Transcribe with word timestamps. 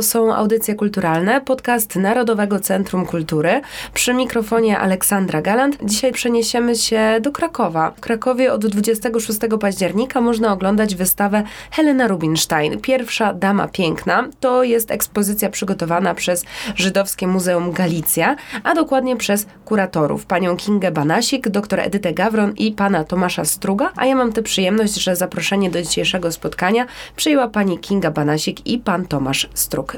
To 0.00 0.04
są 0.04 0.34
audycje 0.34 0.74
kulturalne, 0.74 1.40
podcast 1.40 1.96
Narodowego 1.96 2.60
Centrum 2.60 3.06
Kultury. 3.06 3.60
Przy 3.94 4.14
mikrofonie 4.14 4.78
Aleksandra 4.78 5.42
Galant. 5.42 5.78
Dzisiaj 5.84 6.12
przeniesiemy 6.12 6.76
się 6.76 7.18
do 7.20 7.32
Krakowa. 7.32 7.90
W 7.90 8.00
Krakowie 8.00 8.52
od 8.52 8.66
26 8.66 9.38
października 9.60 10.20
można 10.20 10.52
oglądać 10.52 10.94
wystawę 10.94 11.42
Helena 11.70 12.08
Rubinstein, 12.08 12.80
pierwsza 12.80 13.34
dama 13.34 13.68
piękna. 13.68 14.28
To 14.40 14.62
jest 14.62 14.90
ekspozycja 14.90 15.50
przygotowana 15.50 16.14
przez 16.14 16.44
Żydowskie 16.76 17.26
Muzeum 17.26 17.72
Galicja, 17.72 18.36
a 18.64 18.74
dokładnie 18.74 19.16
przez 19.16 19.46
kuratorów, 19.64 20.26
panią 20.26 20.56
Kingę 20.56 20.90
Banasik, 20.90 21.48
dr 21.48 21.80
Edytę 21.80 22.12
Gawron 22.12 22.52
i 22.56 22.72
pana 22.72 23.04
Tomasza 23.04 23.44
Struga. 23.44 23.92
A 23.96 24.06
ja 24.06 24.14
mam 24.14 24.32
tę 24.32 24.42
przyjemność, 24.42 24.94
że 24.94 25.16
zaproszenie 25.16 25.70
do 25.70 25.82
dzisiejszego 25.82 26.32
spotkania 26.32 26.86
przyjęła 27.16 27.48
pani 27.48 27.78
Kinga 27.78 28.10
Banasik 28.10 28.66
i 28.66 28.78
pan 28.78 29.06
Tomasz 29.06 29.48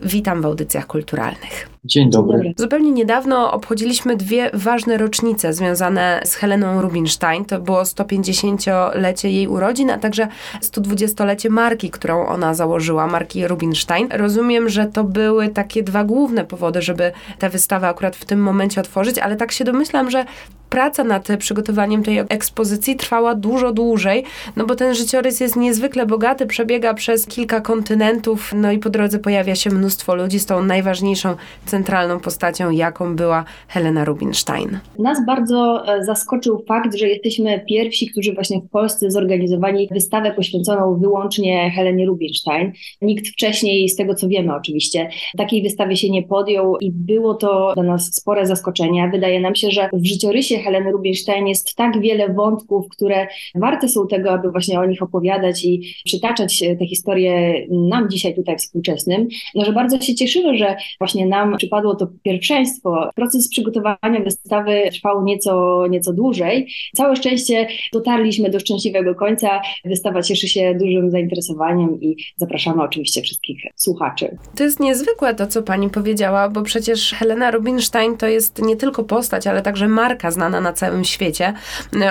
Witam 0.02 0.42
w 0.42 0.46
audycjach 0.46 0.86
kulturalnych. 0.86 1.68
Dzień 1.84 2.10
dobry. 2.10 2.54
Zupełnie 2.56 2.92
niedawno 2.92 3.52
obchodziliśmy 3.52 4.16
dwie 4.16 4.50
ważne 4.54 4.98
rocznice 4.98 5.52
związane 5.52 6.20
z 6.24 6.34
Heleną 6.34 6.82
Rubinstein. 6.82 7.44
To 7.44 7.60
było 7.60 7.82
150-lecie 7.82 9.30
jej 9.30 9.48
urodzin, 9.48 9.90
a 9.90 9.98
także 9.98 10.28
120-lecie 10.60 11.50
marki, 11.50 11.90
którą 11.90 12.26
ona 12.26 12.54
założyła, 12.54 13.06
marki 13.06 13.48
Rubinstein. 13.48 14.08
Rozumiem, 14.12 14.68
że 14.68 14.86
to 14.86 15.04
były 15.04 15.48
takie 15.48 15.82
dwa 15.82 16.04
główne 16.04 16.44
powody, 16.44 16.82
żeby 16.82 17.12
tę 17.38 17.50
wystawę 17.50 17.88
akurat 17.88 18.16
w 18.16 18.24
tym 18.24 18.42
momencie 18.42 18.80
otworzyć, 18.80 19.18
ale 19.18 19.36
tak 19.36 19.52
się 19.52 19.64
domyślam, 19.64 20.10
że 20.10 20.24
praca 20.72 21.04
nad 21.04 21.28
przygotowaniem 21.38 22.02
tej 22.02 22.18
ekspozycji 22.18 22.96
trwała 22.96 23.34
dużo 23.34 23.72
dłużej, 23.72 24.24
no 24.56 24.66
bo 24.66 24.76
ten 24.76 24.94
życiorys 24.94 25.40
jest 25.40 25.56
niezwykle 25.56 26.06
bogaty, 26.06 26.46
przebiega 26.46 26.94
przez 26.94 27.26
kilka 27.26 27.60
kontynentów, 27.60 28.52
no 28.56 28.72
i 28.72 28.78
po 28.78 28.90
drodze 28.90 29.18
pojawia 29.18 29.54
się 29.54 29.70
mnóstwo 29.70 30.14
ludzi 30.14 30.40
z 30.40 30.46
tą 30.46 30.62
najważniejszą 30.62 31.36
centralną 31.72 32.20
postacią, 32.20 32.70
jaką 32.70 33.16
była 33.16 33.44
Helena 33.68 34.04
Rubinstein. 34.04 34.78
Nas 34.98 35.26
bardzo 35.26 35.84
e, 35.86 36.04
zaskoczył 36.04 36.64
fakt, 36.68 36.94
że 36.94 37.08
jesteśmy 37.08 37.64
pierwsi, 37.68 38.06
którzy 38.10 38.32
właśnie 38.34 38.60
w 38.60 38.68
Polsce 38.68 39.10
zorganizowali 39.10 39.88
wystawę 39.90 40.32
poświęconą 40.32 40.98
wyłącznie 41.00 41.70
Helenie 41.70 42.06
Rubinstein. 42.06 42.72
Nikt 43.02 43.28
wcześniej, 43.28 43.88
z 43.88 43.96
tego 43.96 44.14
co 44.14 44.28
wiemy 44.28 44.54
oczywiście, 44.54 45.08
takiej 45.36 45.62
wystawy 45.62 45.96
się 45.96 46.10
nie 46.10 46.22
podjął 46.22 46.76
i 46.80 46.90
było 46.90 47.34
to 47.34 47.72
dla 47.74 47.82
nas 47.82 48.14
spore 48.14 48.46
zaskoczenie. 48.46 49.10
Wydaje 49.12 49.40
nam 49.40 49.54
się, 49.54 49.70
że 49.70 49.88
w 49.92 50.06
życiorysie 50.06 50.58
Heleny 50.58 50.92
Rubinstein 50.92 51.46
jest 51.46 51.74
tak 51.76 52.00
wiele 52.00 52.34
wątków, 52.34 52.88
które 52.88 53.26
warte 53.54 53.88
są 53.88 54.06
tego, 54.06 54.30
aby 54.30 54.50
właśnie 54.50 54.80
o 54.80 54.84
nich 54.84 55.02
opowiadać 55.02 55.64
i 55.64 55.94
przytaczać 56.04 56.60
te 56.78 56.86
historie 56.86 57.66
nam 57.70 58.10
dzisiaj 58.10 58.34
tutaj 58.34 58.56
współczesnym, 58.58 59.28
no 59.54 59.64
że 59.64 59.72
bardzo 59.72 60.00
się 60.00 60.14
cieszymy, 60.14 60.58
że 60.58 60.76
właśnie 60.98 61.26
nam 61.26 61.56
przypadło 61.62 61.94
to 61.94 62.08
pierwszeństwo. 62.22 63.10
Proces 63.14 63.48
przygotowania 63.48 64.20
wystawy 64.24 64.90
trwał 64.92 65.24
nieco, 65.24 65.86
nieco 65.90 66.12
dłużej. 66.12 66.68
Całe 66.96 67.16
szczęście 67.16 67.68
dotarliśmy 67.92 68.50
do 68.50 68.60
szczęśliwego 68.60 69.14
końca. 69.14 69.60
Wystawa 69.84 70.22
cieszy 70.22 70.48
się 70.48 70.74
dużym 70.74 71.10
zainteresowaniem 71.10 72.00
i 72.00 72.16
zapraszamy 72.36 72.82
oczywiście 72.82 73.22
wszystkich 73.22 73.62
słuchaczy. 73.76 74.36
To 74.56 74.64
jest 74.64 74.80
niezwykłe 74.80 75.34
to, 75.34 75.46
co 75.46 75.62
pani 75.62 75.90
powiedziała, 75.90 76.48
bo 76.48 76.62
przecież 76.62 77.12
Helena 77.12 77.50
Rubinstein 77.50 78.16
to 78.16 78.26
jest 78.26 78.62
nie 78.62 78.76
tylko 78.76 79.04
postać, 79.04 79.46
ale 79.46 79.62
także 79.62 79.88
marka 79.88 80.30
znana 80.30 80.60
na 80.60 80.72
całym 80.72 81.04
świecie. 81.04 81.52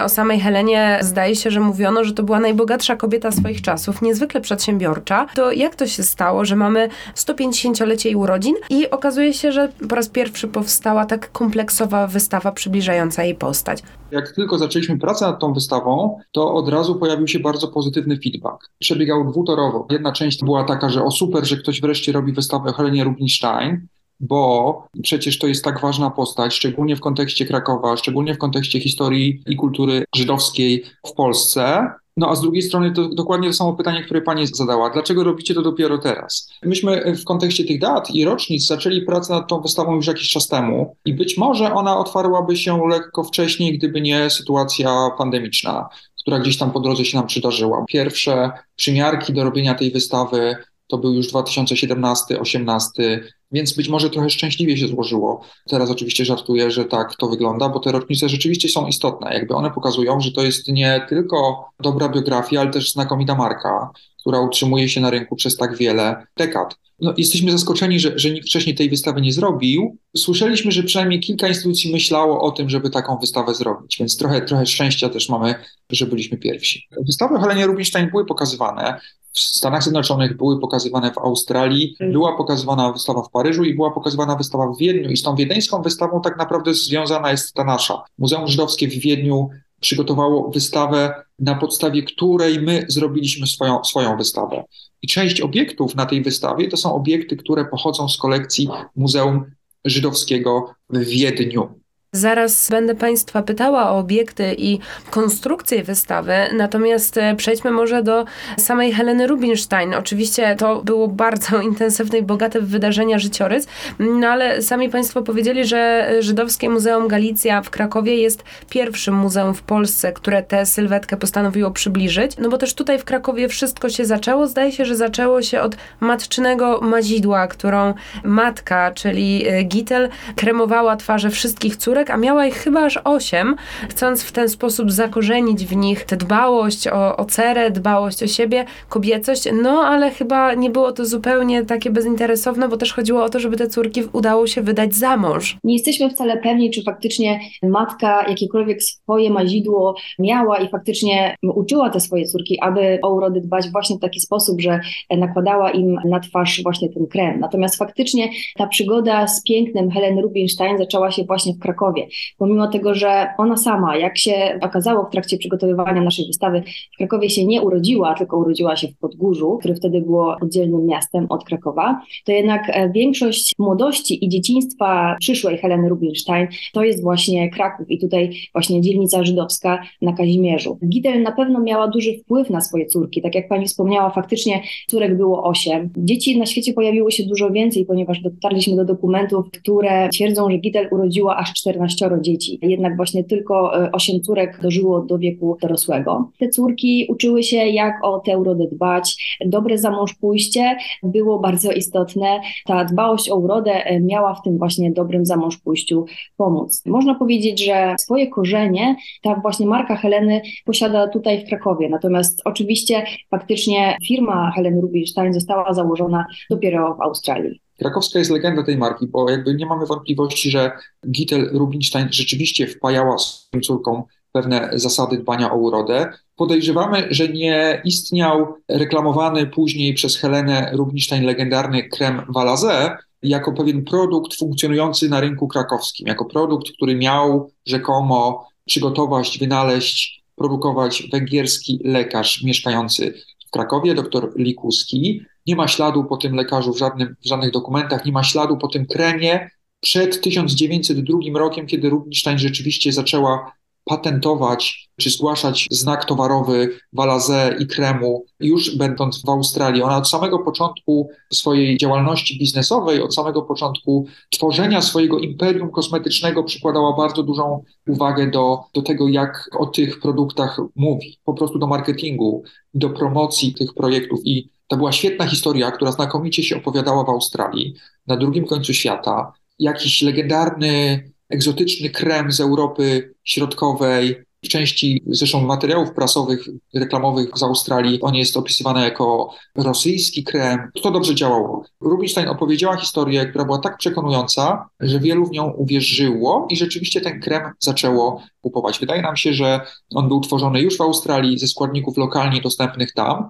O 0.05 0.09
samej 0.09 0.39
Helenie 0.39 0.99
zdaje 1.01 1.35
się, 1.35 1.51
że 1.51 1.59
mówiono, 1.59 2.03
że 2.03 2.13
to 2.13 2.23
była 2.23 2.39
najbogatsza 2.39 2.95
kobieta 2.95 3.31
swoich 3.31 3.61
czasów, 3.61 4.01
niezwykle 4.01 4.41
przedsiębiorcza. 4.41 5.27
To 5.35 5.51
jak 5.51 5.75
to 5.75 5.87
się 5.87 6.03
stało, 6.03 6.45
że 6.45 6.55
mamy 6.55 6.89
150-lecie 7.15 8.09
jej 8.09 8.15
urodzin 8.15 8.55
i 8.69 8.89
okazuje 8.89 9.33
się, 9.33 9.40
że 9.49 9.71
po 9.89 9.95
raz 9.95 10.09
pierwszy 10.09 10.47
powstała 10.47 11.05
tak 11.05 11.31
kompleksowa 11.31 12.07
wystawa 12.07 12.51
przybliżająca 12.51 13.23
jej 13.23 13.35
postać. 13.35 13.83
Jak 14.11 14.31
tylko 14.31 14.57
zaczęliśmy 14.57 14.99
pracę 14.99 15.25
nad 15.25 15.39
tą 15.39 15.53
wystawą, 15.53 16.17
to 16.31 16.53
od 16.53 16.69
razu 16.69 16.95
pojawił 16.95 17.27
się 17.27 17.39
bardzo 17.39 17.67
pozytywny 17.67 18.19
feedback. 18.23 18.69
Przebiegał 18.79 19.31
dwutorowo. 19.31 19.87
Jedna 19.89 20.11
część 20.11 20.43
była 20.43 20.63
taka, 20.63 20.89
że 20.89 21.03
o 21.03 21.11
super, 21.11 21.45
że 21.45 21.57
ktoś 21.57 21.81
wreszcie 21.81 22.11
robi 22.11 22.33
wystawę 22.33 22.69
o 22.69 22.73
Helenie 22.73 23.03
Rubinstein, 23.03 23.87
bo 24.19 24.87
przecież 25.03 25.39
to 25.39 25.47
jest 25.47 25.63
tak 25.63 25.79
ważna 25.79 26.09
postać, 26.09 26.53
szczególnie 26.53 26.95
w 26.95 26.99
kontekście 26.99 27.45
Krakowa, 27.45 27.97
szczególnie 27.97 28.33
w 28.33 28.37
kontekście 28.37 28.79
historii 28.79 29.41
i 29.47 29.55
kultury 29.55 30.05
żydowskiej 30.15 30.83
w 31.07 31.13
Polsce. 31.13 31.91
No 32.17 32.29
a 32.29 32.35
z 32.35 32.41
drugiej 32.41 32.61
strony 32.61 32.91
to 32.91 33.09
dokładnie 33.09 33.47
to 33.47 33.53
samo 33.53 33.73
pytanie, 33.73 34.03
które 34.03 34.21
pani 34.21 34.47
zadała. 34.47 34.89
Dlaczego 34.89 35.23
robicie 35.23 35.53
to 35.53 35.61
dopiero 35.61 35.97
teraz? 35.97 36.49
Myśmy 36.63 37.15
w 37.15 37.23
kontekście 37.23 37.65
tych 37.65 37.79
dat 37.79 38.11
i 38.11 38.25
rocznic 38.25 38.67
zaczęli 38.67 39.01
pracę 39.01 39.33
nad 39.33 39.47
tą 39.47 39.61
wystawą 39.61 39.95
już 39.95 40.07
jakiś 40.07 40.29
czas 40.29 40.47
temu 40.47 40.95
i 41.05 41.13
być 41.13 41.37
może 41.37 41.73
ona 41.73 41.97
otwarłaby 41.97 42.57
się 42.57 42.87
lekko 42.87 43.23
wcześniej, 43.23 43.77
gdyby 43.77 44.01
nie 44.01 44.29
sytuacja 44.29 45.09
pandemiczna, 45.17 45.89
która 46.21 46.39
gdzieś 46.39 46.57
tam 46.57 46.71
po 46.71 46.79
drodze 46.79 47.05
się 47.05 47.17
nam 47.17 47.27
przydarzyła. 47.27 47.85
Pierwsze 47.87 48.51
przymiarki 48.75 49.33
do 49.33 49.43
robienia 49.43 49.75
tej 49.75 49.91
wystawy 49.91 50.55
to 50.91 50.97
był 50.97 51.13
już 51.13 51.33
2017-18, 51.33 53.19
więc 53.51 53.73
być 53.73 53.89
może 53.89 54.09
trochę 54.09 54.29
szczęśliwie 54.29 54.77
się 54.77 54.87
złożyło. 54.87 55.41
Teraz 55.69 55.89
oczywiście 55.89 56.25
żartuję, 56.25 56.71
że 56.71 56.85
tak 56.85 57.15
to 57.15 57.27
wygląda, 57.27 57.69
bo 57.69 57.79
te 57.79 57.91
rocznice 57.91 58.29
rzeczywiście 58.29 58.69
są 58.69 58.87
istotne. 58.87 59.33
Jakby 59.33 59.55
one 59.55 59.71
pokazują, 59.71 60.19
że 60.19 60.31
to 60.31 60.43
jest 60.43 60.67
nie 60.67 61.05
tylko 61.09 61.69
dobra 61.79 62.09
biografia, 62.09 62.61
ale 62.61 62.71
też 62.71 62.91
znakomita 62.91 63.35
marka, 63.35 63.89
która 64.21 64.39
utrzymuje 64.39 64.89
się 64.89 65.01
na 65.01 65.09
rynku 65.09 65.35
przez 65.35 65.57
tak 65.57 65.77
wiele 65.77 66.27
dekad. 66.37 66.75
No, 67.01 67.13
jesteśmy 67.17 67.51
zaskoczeni, 67.51 67.99
że, 67.99 68.19
że 68.19 68.31
nikt 68.31 68.47
wcześniej 68.47 68.75
tej 68.75 68.89
wystawy 68.89 69.21
nie 69.21 69.33
zrobił. 69.33 69.97
Słyszeliśmy, 70.17 70.71
że 70.71 70.83
przynajmniej 70.83 71.19
kilka 71.19 71.47
instytucji 71.47 71.91
myślało 71.91 72.41
o 72.41 72.51
tym, 72.51 72.69
żeby 72.69 72.89
taką 72.89 73.17
wystawę 73.17 73.55
zrobić, 73.55 73.97
więc 73.99 74.17
trochę, 74.17 74.41
trochę 74.41 74.65
szczęścia 74.65 75.09
też 75.09 75.29
mamy, 75.29 75.55
że 75.89 76.05
byliśmy 76.05 76.37
pierwsi. 76.37 76.87
Wystawy 77.05 77.39
Helenie 77.39 77.67
Rubinstein 77.67 78.09
były 78.09 78.25
pokazywane 78.25 78.99
w 79.33 79.39
Stanach 79.39 79.83
Zjednoczonych, 79.83 80.37
były 80.37 80.59
pokazywane 80.59 81.11
w 81.11 81.17
Australii, 81.17 81.95
była 82.11 82.37
pokazywana 82.37 82.91
wystawa 82.91 83.21
w 83.21 83.31
Paryżu 83.31 83.63
i 83.63 83.75
była 83.75 83.91
pokazywana 83.91 84.35
wystawa 84.35 84.67
w 84.67 84.77
Wiedniu. 84.77 85.09
I 85.09 85.17
z 85.17 85.21
tą 85.21 85.35
wiedeńską 85.35 85.81
wystawą 85.81 86.21
tak 86.21 86.37
naprawdę 86.37 86.73
związana 86.73 87.31
jest 87.31 87.53
ta 87.53 87.63
nasza. 87.63 88.03
Muzeum 88.17 88.47
Żydowskie 88.47 88.87
w 88.87 88.99
Wiedniu 88.99 89.49
przygotowało 89.81 90.51
wystawę, 90.51 91.13
na 91.39 91.55
podstawie 91.55 92.03
której 92.03 92.61
my 92.61 92.85
zrobiliśmy 92.89 93.47
swoją, 93.47 93.83
swoją 93.83 94.17
wystawę. 94.17 94.63
I 95.01 95.07
część 95.07 95.41
obiektów 95.41 95.95
na 95.95 96.05
tej 96.05 96.21
wystawie 96.21 96.67
to 96.67 96.77
są 96.77 96.95
obiekty, 96.95 97.37
które 97.37 97.65
pochodzą 97.65 98.09
z 98.09 98.17
kolekcji 98.17 98.69
Muzeum 98.95 99.45
Żydowskiego 99.85 100.73
w 100.89 101.05
Wiedniu. 101.05 101.80
Zaraz 102.15 102.69
będę 102.69 102.95
Państwa 102.95 103.43
pytała 103.43 103.91
o 103.91 103.97
obiekty 103.97 104.55
i 104.57 104.79
konstrukcję 105.11 105.83
wystawy, 105.83 106.33
natomiast 106.53 107.17
e, 107.17 107.35
przejdźmy 107.35 107.71
może 107.71 108.03
do 108.03 108.25
samej 108.57 108.93
Heleny 108.93 109.27
Rubinstein. 109.27 109.93
Oczywiście 109.93 110.55
to 110.55 110.81
było 110.81 111.07
bardzo 111.07 111.61
intensywne 111.71 112.17
i 112.17 112.21
bogate 112.21 112.61
w 112.61 112.67
wydarzenia 112.67 113.19
życiorys, 113.19 113.67
no 113.99 114.27
ale 114.27 114.61
sami 114.61 114.89
Państwo 114.89 115.21
powiedzieli, 115.21 115.65
że 115.65 116.09
Żydowskie 116.19 116.69
Muzeum 116.69 117.07
Galicja 117.07 117.61
w 117.61 117.69
Krakowie 117.69 118.15
jest 118.15 118.43
pierwszym 118.69 119.15
muzeum 119.15 119.53
w 119.53 119.61
Polsce, 119.61 120.13
które 120.13 120.43
tę 120.43 120.65
sylwetkę 120.65 121.17
postanowiło 121.17 121.71
przybliżyć, 121.71 122.31
no 122.37 122.49
bo 122.49 122.57
też 122.57 122.73
tutaj 122.73 122.99
w 122.99 123.05
Krakowie 123.05 123.49
wszystko 123.49 123.89
się 123.89 124.05
zaczęło. 124.05 124.47
Zdaje 124.47 124.71
się, 124.71 124.85
że 124.85 124.95
zaczęło 124.95 125.41
się 125.41 125.61
od 125.61 125.75
matczynego 125.99 126.81
mazidła, 126.81 127.47
którą 127.47 127.93
matka, 128.23 128.91
czyli 128.91 129.47
e, 129.47 129.63
Gitel, 129.63 130.09
kremowała 130.35 130.95
twarze 130.95 131.29
wszystkich 131.29 131.77
córek, 131.77 132.00
a 132.09 132.17
miała 132.17 132.45
ich 132.45 132.55
chyba 132.55 132.81
aż 132.85 132.99
osiem, 133.03 133.55
chcąc 133.89 134.23
w 134.23 134.31
ten 134.31 134.49
sposób 134.49 134.91
zakorzenić 134.91 135.65
w 135.65 135.75
nich 135.75 136.05
tę 136.05 136.17
dbałość 136.17 136.87
o, 136.87 137.17
o 137.17 137.25
cerę, 137.25 137.71
dbałość 137.71 138.23
o 138.23 138.27
siebie, 138.27 138.65
kobiecość, 138.89 139.49
no 139.63 139.71
ale 139.71 140.11
chyba 140.11 140.53
nie 140.53 140.69
było 140.69 140.91
to 140.91 141.05
zupełnie 141.05 141.65
takie 141.65 141.89
bezinteresowne, 141.89 142.67
bo 142.69 142.77
też 142.77 142.93
chodziło 142.93 143.23
o 143.23 143.29
to, 143.29 143.39
żeby 143.39 143.57
te 143.57 143.67
córki 143.67 144.01
udało 144.13 144.47
się 144.47 144.61
wydać 144.61 144.95
za 144.95 145.17
mąż. 145.17 145.57
Nie 145.63 145.73
jesteśmy 145.73 146.09
wcale 146.09 146.37
pewni, 146.37 146.71
czy 146.71 146.83
faktycznie 146.83 147.39
matka 147.63 148.29
jakiekolwiek 148.29 148.83
swoje 148.83 149.29
mazidło 149.29 149.95
miała 150.19 150.57
i 150.57 150.69
faktycznie 150.69 151.35
uczyła 151.43 151.89
te 151.89 151.99
swoje 151.99 152.25
córki, 152.25 152.59
aby 152.61 152.99
o 153.01 153.13
urody 153.13 153.41
dbać 153.41 153.71
właśnie 153.71 153.95
w 153.95 153.99
taki 153.99 154.19
sposób, 154.19 154.61
że 154.61 154.79
nakładała 155.17 155.71
im 155.71 155.99
na 156.05 156.19
twarz 156.19 156.63
właśnie 156.63 156.89
ten 156.89 157.07
krem. 157.07 157.39
Natomiast 157.39 157.77
faktycznie 157.77 158.29
ta 158.55 158.67
przygoda 158.67 159.27
z 159.27 159.43
pięknem 159.43 159.91
Helen 159.91 160.19
Rubinstein 160.19 160.77
zaczęła 160.77 161.11
się 161.11 161.23
właśnie 161.23 161.53
w 161.53 161.59
Krakowie 161.59 161.90
Krakowie. 161.91 162.07
Pomimo 162.37 162.67
tego, 162.67 162.93
że 162.93 163.27
ona 163.37 163.57
sama, 163.57 163.97
jak 163.97 164.17
się 164.17 164.59
okazało 164.61 165.05
w 165.05 165.11
trakcie 165.11 165.37
przygotowywania 165.37 166.01
naszej 166.01 166.27
wystawy, 166.27 166.63
w 166.93 166.97
Krakowie 166.97 167.29
się 167.29 167.45
nie 167.45 167.61
urodziła, 167.61 168.13
tylko 168.13 168.37
urodziła 168.37 168.75
się 168.75 168.87
w 168.87 168.97
Podgórzu, 168.97 169.57
które 169.59 169.75
wtedy 169.75 170.01
było 170.01 170.37
oddzielnym 170.41 170.85
miastem 170.85 171.25
od 171.29 171.43
Krakowa, 171.43 172.01
to 172.25 172.31
jednak 172.31 172.61
e, 172.67 172.89
większość 172.89 173.53
młodości 173.59 174.25
i 174.25 174.29
dzieciństwa 174.29 175.15
przyszłej 175.19 175.57
Heleny 175.57 175.89
Rubinstein 175.89 176.47
to 176.73 176.83
jest 176.83 177.03
właśnie 177.03 177.49
Kraków 177.49 177.91
i 177.91 177.99
tutaj 177.99 178.31
właśnie 178.53 178.81
dzielnica 178.81 179.23
żydowska 179.23 179.83
na 180.01 180.13
Kazimierzu. 180.13 180.77
Gitel 180.89 181.21
na 181.21 181.31
pewno 181.31 181.59
miała 181.59 181.87
duży 181.87 182.17
wpływ 182.17 182.49
na 182.49 182.61
swoje 182.61 182.85
córki. 182.85 183.21
Tak 183.21 183.35
jak 183.35 183.47
pani 183.47 183.65
wspomniała, 183.65 184.09
faktycznie 184.09 184.61
córek 184.87 185.17
było 185.17 185.43
osiem. 185.43 185.89
Dzieci 185.97 186.39
na 186.39 186.45
świecie 186.45 186.73
pojawiło 186.73 187.11
się 187.11 187.23
dużo 187.23 187.49
więcej, 187.49 187.85
ponieważ 187.85 188.21
dotarliśmy 188.21 188.75
do 188.75 188.85
dokumentów, 188.85 189.45
które 189.51 190.09
twierdzą, 190.09 190.51
że 190.51 190.57
Gitel 190.57 190.87
urodziła 190.91 191.37
aż 191.37 191.53
14 191.53 191.80
dzieci. 192.21 192.59
Jednak 192.61 192.95
właśnie 192.95 193.23
tylko 193.23 193.71
8 193.91 194.15
e, 194.15 194.19
córek 194.19 194.59
dożyło 194.61 195.01
do 195.01 195.17
wieku 195.17 195.57
dorosłego. 195.61 196.31
Te 196.39 196.49
córki 196.49 197.07
uczyły 197.09 197.43
się, 197.43 197.57
jak 197.57 197.93
o 198.03 198.19
tę 198.19 198.37
urodę 198.37 198.67
dbać. 198.71 199.37
Dobre 199.45 199.77
zamąż 199.77 200.13
pójście 200.13 200.77
było 201.03 201.39
bardzo 201.39 201.71
istotne. 201.71 202.39
Ta 202.65 202.85
dbałość 202.85 203.29
o 203.29 203.35
urodę 203.35 203.71
e, 203.85 203.99
miała 203.99 204.33
w 204.33 204.41
tym 204.41 204.57
właśnie 204.57 204.91
dobrym 204.91 205.25
zamąż 205.25 205.57
pójściu 205.57 206.05
pomóc. 206.37 206.83
Można 206.85 207.15
powiedzieć, 207.15 207.65
że 207.65 207.95
swoje 207.99 208.27
korzenie 208.27 208.95
ta 209.21 209.35
właśnie 209.35 209.65
marka 209.65 209.95
Heleny 209.95 210.41
posiada 210.65 211.07
tutaj 211.07 211.45
w 211.45 211.49
Krakowie. 211.49 211.89
Natomiast 211.89 212.41
oczywiście 212.45 213.03
faktycznie 213.29 213.97
firma 214.07 214.51
Heleny 214.55 214.81
Rubinstein 214.81 215.33
została 215.33 215.73
założona 215.73 216.25
dopiero 216.49 216.95
w 216.95 217.01
Australii. 217.01 217.61
Krakowska 217.81 218.19
jest 218.19 218.31
legenda 218.31 218.63
tej 218.63 218.77
marki, 218.77 219.07
bo 219.07 219.29
jakby 219.29 219.55
nie 219.55 219.65
mamy 219.65 219.85
wątpliwości, 219.85 220.51
że 220.51 220.71
Gitel 221.11 221.49
Rubinstein 221.53 222.07
rzeczywiście 222.11 222.67
wpajała 222.67 223.17
swoim 223.17 223.61
córkom 223.63 224.03
pewne 224.31 224.69
zasady 224.73 225.17
dbania 225.17 225.51
o 225.51 225.57
urodę. 225.57 226.13
Podejrzewamy, 226.35 227.07
że 227.09 227.29
nie 227.29 227.81
istniał 227.85 228.55
reklamowany 228.67 229.47
później 229.47 229.93
przez 229.93 230.17
Helenę 230.17 230.71
Rubinstein 230.73 231.23
legendarny 231.23 231.89
krem 231.89 232.21
Valazé 232.35 232.97
jako 233.23 233.51
pewien 233.51 233.83
produkt 233.83 234.35
funkcjonujący 234.35 235.09
na 235.09 235.19
rynku 235.19 235.47
krakowskim, 235.47 236.07
jako 236.07 236.25
produkt, 236.25 236.71
który 236.71 236.95
miał 236.95 237.51
rzekomo 237.65 238.47
przygotować, 238.65 239.39
wynaleźć, 239.39 240.23
produkować 240.35 241.03
węgierski 241.11 241.79
lekarz 241.83 242.43
mieszkający 242.43 243.13
w 243.47 243.51
Krakowie, 243.51 243.95
dr 243.95 244.33
Likuski. 244.35 245.21
Nie 245.47 245.55
ma 245.55 245.67
śladu 245.67 246.03
po 246.03 246.17
tym 246.17 246.35
lekarzu 246.35 246.73
w, 246.73 246.77
żadnym, 246.77 247.15
w 247.23 247.27
żadnych 247.27 247.51
dokumentach, 247.51 248.05
nie 248.05 248.11
ma 248.11 248.23
śladu 248.23 248.57
po 248.57 248.67
tym 248.67 248.85
kremie 248.85 249.49
przed 249.79 250.21
1902 250.21 251.39
rokiem, 251.39 251.67
kiedy 251.67 251.89
Rubinstein 251.89 252.37
rzeczywiście 252.37 252.91
zaczęła 252.91 253.51
patentować 253.85 254.89
czy 254.97 255.09
zgłaszać 255.09 255.67
znak 255.71 256.05
towarowy 256.05 256.79
Valazé 256.97 257.61
i 257.61 257.67
kremu 257.67 258.25
już 258.39 258.77
będąc 258.77 259.21
w 259.25 259.29
Australii. 259.29 259.83
Ona 259.83 259.97
od 259.97 260.09
samego 260.09 260.39
początku 260.39 261.09
swojej 261.33 261.77
działalności 261.77 262.39
biznesowej, 262.39 263.01
od 263.01 263.15
samego 263.15 263.41
początku 263.41 264.07
tworzenia 264.29 264.81
swojego 264.81 265.19
imperium 265.19 265.71
kosmetycznego 265.71 266.43
przykładała 266.43 266.97
bardzo 266.97 267.23
dużą 267.23 267.63
uwagę 267.87 268.31
do, 268.31 268.59
do 268.73 268.81
tego, 268.81 269.07
jak 269.07 269.49
o 269.59 269.65
tych 269.65 269.99
produktach 269.99 270.57
mówi, 270.75 271.19
po 271.25 271.33
prostu 271.33 271.59
do 271.59 271.67
marketingu, 271.67 272.43
do 272.73 272.89
promocji 272.89 273.53
tych 273.53 273.73
projektów 273.73 274.19
i 274.25 274.49
to 274.71 274.77
była 274.77 274.91
świetna 274.91 275.27
historia, 275.27 275.71
która 275.71 275.91
znakomicie 275.91 276.43
się 276.43 276.57
opowiadała 276.57 277.03
w 277.03 277.09
Australii, 277.09 277.75
na 278.07 278.17
drugim 278.17 278.45
końcu 278.45 278.73
świata. 278.73 279.33
Jakiś 279.59 280.01
legendarny 280.01 281.03
egzotyczny 281.29 281.89
krem 281.89 282.31
z 282.31 282.39
Europy 282.39 283.13
Środkowej. 283.23 284.15
W 284.43 284.47
części 284.47 285.03
zresztą 285.07 285.41
materiałów 285.41 285.91
prasowych, 285.91 286.45
reklamowych 286.75 287.29
z 287.35 287.43
Australii 287.43 288.01
on 288.01 288.15
jest 288.15 288.37
opisywany 288.37 288.81
jako 288.81 289.33
rosyjski 289.55 290.23
krem. 290.23 290.71
To 290.83 290.91
dobrze 290.91 291.15
działało. 291.15 291.65
Rubinstein 291.81 292.27
opowiedziała 292.27 292.77
historię, 292.77 293.25
która 293.25 293.45
była 293.45 293.59
tak 293.59 293.77
przekonująca, 293.77 294.69
że 294.79 294.99
wielu 294.99 295.25
w 295.25 295.31
nią 295.31 295.51
uwierzyło 295.51 296.47
i 296.49 296.57
rzeczywiście 296.57 297.01
ten 297.01 297.19
krem 297.19 297.41
zaczęło 297.59 298.23
kupować. 298.41 298.79
Wydaje 298.79 299.01
nam 299.01 299.15
się, 299.15 299.33
że 299.33 299.61
on 299.95 300.07
był 300.07 300.21
tworzony 300.21 300.61
już 300.61 300.77
w 300.77 300.81
Australii 300.81 301.39
ze 301.39 301.47
składników 301.47 301.97
lokalnie 301.97 302.41
dostępnych 302.41 302.93
tam, 302.93 303.29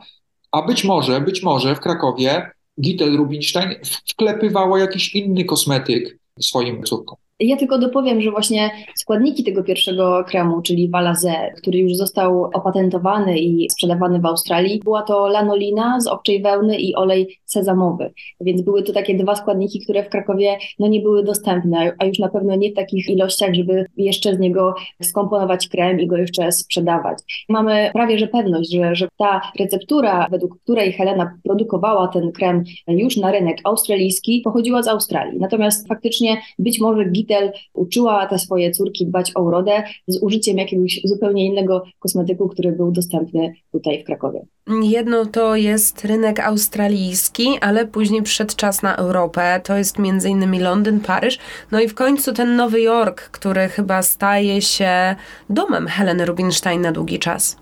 a 0.52 0.62
być 0.62 0.84
może, 0.84 1.22
być 1.22 1.44
może 1.44 1.76
w 1.76 1.80
Krakowie 1.80 2.52
Gittel 2.82 3.18
Rubinstein 3.18 3.76
wklepywała 4.10 4.80
jakiś 4.80 5.16
inny 5.16 5.46
kosmetyk 5.46 6.18
swoim 6.42 6.84
córkom. 6.84 7.18
Ja 7.44 7.58
tylko 7.58 7.78
dopowiem, 7.78 8.22
że 8.22 8.32
właśnie 8.32 8.72
składniki 8.96 9.44
tego 9.44 9.64
pierwszego 9.64 10.24
kremu, 10.28 10.62
czyli 10.62 10.92
Valazé, 10.92 11.36
który 11.58 11.80
już 11.80 11.96
został 11.96 12.44
opatentowany 12.44 13.40
i 13.40 13.70
sprzedawany 13.70 14.20
w 14.20 14.26
Australii, 14.26 14.82
była 14.84 15.02
to 15.02 15.28
lanolina 15.28 16.00
z 16.00 16.08
obczej 16.08 16.42
wełny 16.42 16.78
i 16.78 16.96
olej 16.96 17.40
sezamowy. 17.46 18.14
Więc 18.42 18.62
były 18.62 18.84
to 18.84 18.94
takie 18.94 19.18
dwa 19.18 19.36
składniki, 19.36 19.80
które 19.80 20.04
w 20.04 20.10
Krakowie 20.10 20.58
no, 20.80 20.88
nie 20.88 21.00
były 21.00 21.24
dostępne, 21.24 21.94
a 22.00 22.06
już 22.06 22.20
na 22.20 22.30
pewno 22.30 22.56
nie 22.56 22.72
w 22.72 22.76
takich 22.76 23.10
ilościach, 23.10 23.54
żeby 23.54 23.86
jeszcze 23.98 24.36
z 24.36 24.40
niego 24.40 24.74
skomponować 25.02 25.68
krem 25.68 26.00
i 26.00 26.08
go 26.08 26.18
jeszcze 26.18 26.52
sprzedawać. 26.52 27.18
Mamy 27.50 27.90
prawie 27.94 28.18
że 28.18 28.28
pewność, 28.28 28.74
że, 28.74 28.96
że 28.96 29.08
ta 29.18 29.42
receptura, 29.60 30.28
według 30.32 30.60
której 30.64 30.92
Helena 30.92 31.38
produkowała 31.44 32.08
ten 32.08 32.32
krem 32.32 32.64
już 32.88 33.18
na 33.18 33.32
rynek 33.32 33.58
australijski, 33.64 34.42
pochodziła 34.44 34.84
z 34.84 34.88
Australii. 34.88 35.40
Natomiast 35.40 35.88
faktycznie 35.88 36.38
być 36.60 36.80
może 36.80 37.06
git 37.06 37.31
uczyła 37.74 38.28
te 38.28 38.40
swoje 38.40 38.72
córki 38.72 39.06
dbać 39.06 39.32
o 39.36 39.42
urodę 39.42 39.84
z 40.08 40.24
użyciem 40.24 40.58
jakiegoś 40.58 41.02
zupełnie 41.04 41.46
innego 41.46 41.84
kosmetyku, 42.00 42.50
który 42.50 42.72
był 42.72 42.92
dostępny 42.92 43.54
tutaj 43.72 44.02
w 44.02 44.06
Krakowie. 44.06 44.46
Jedno 44.84 45.26
to 45.26 45.56
jest 45.56 46.06
rynek 46.06 46.40
australijski, 46.40 47.48
ale 47.62 47.88
później 47.88 48.22
przyszedł 48.22 48.56
czas 48.56 48.82
na 48.82 48.96
Europę. 48.96 49.62
To 49.64 49.78
jest 49.78 50.00
między 50.00 50.30
innymi 50.30 50.60
Londyn, 50.60 51.00
Paryż. 51.00 51.40
No 51.72 51.82
i 51.82 51.88
w 51.88 51.96
końcu 51.96 52.34
ten 52.34 52.56
Nowy 52.56 52.82
Jork, 52.82 53.22
który 53.22 53.68
chyba 53.68 54.02
staje 54.02 54.62
się 54.62 55.16
domem 55.50 55.88
Heleny 55.88 56.26
Rubinstein 56.26 56.82
na 56.82 56.92
długi 56.92 57.20
czas. 57.20 57.58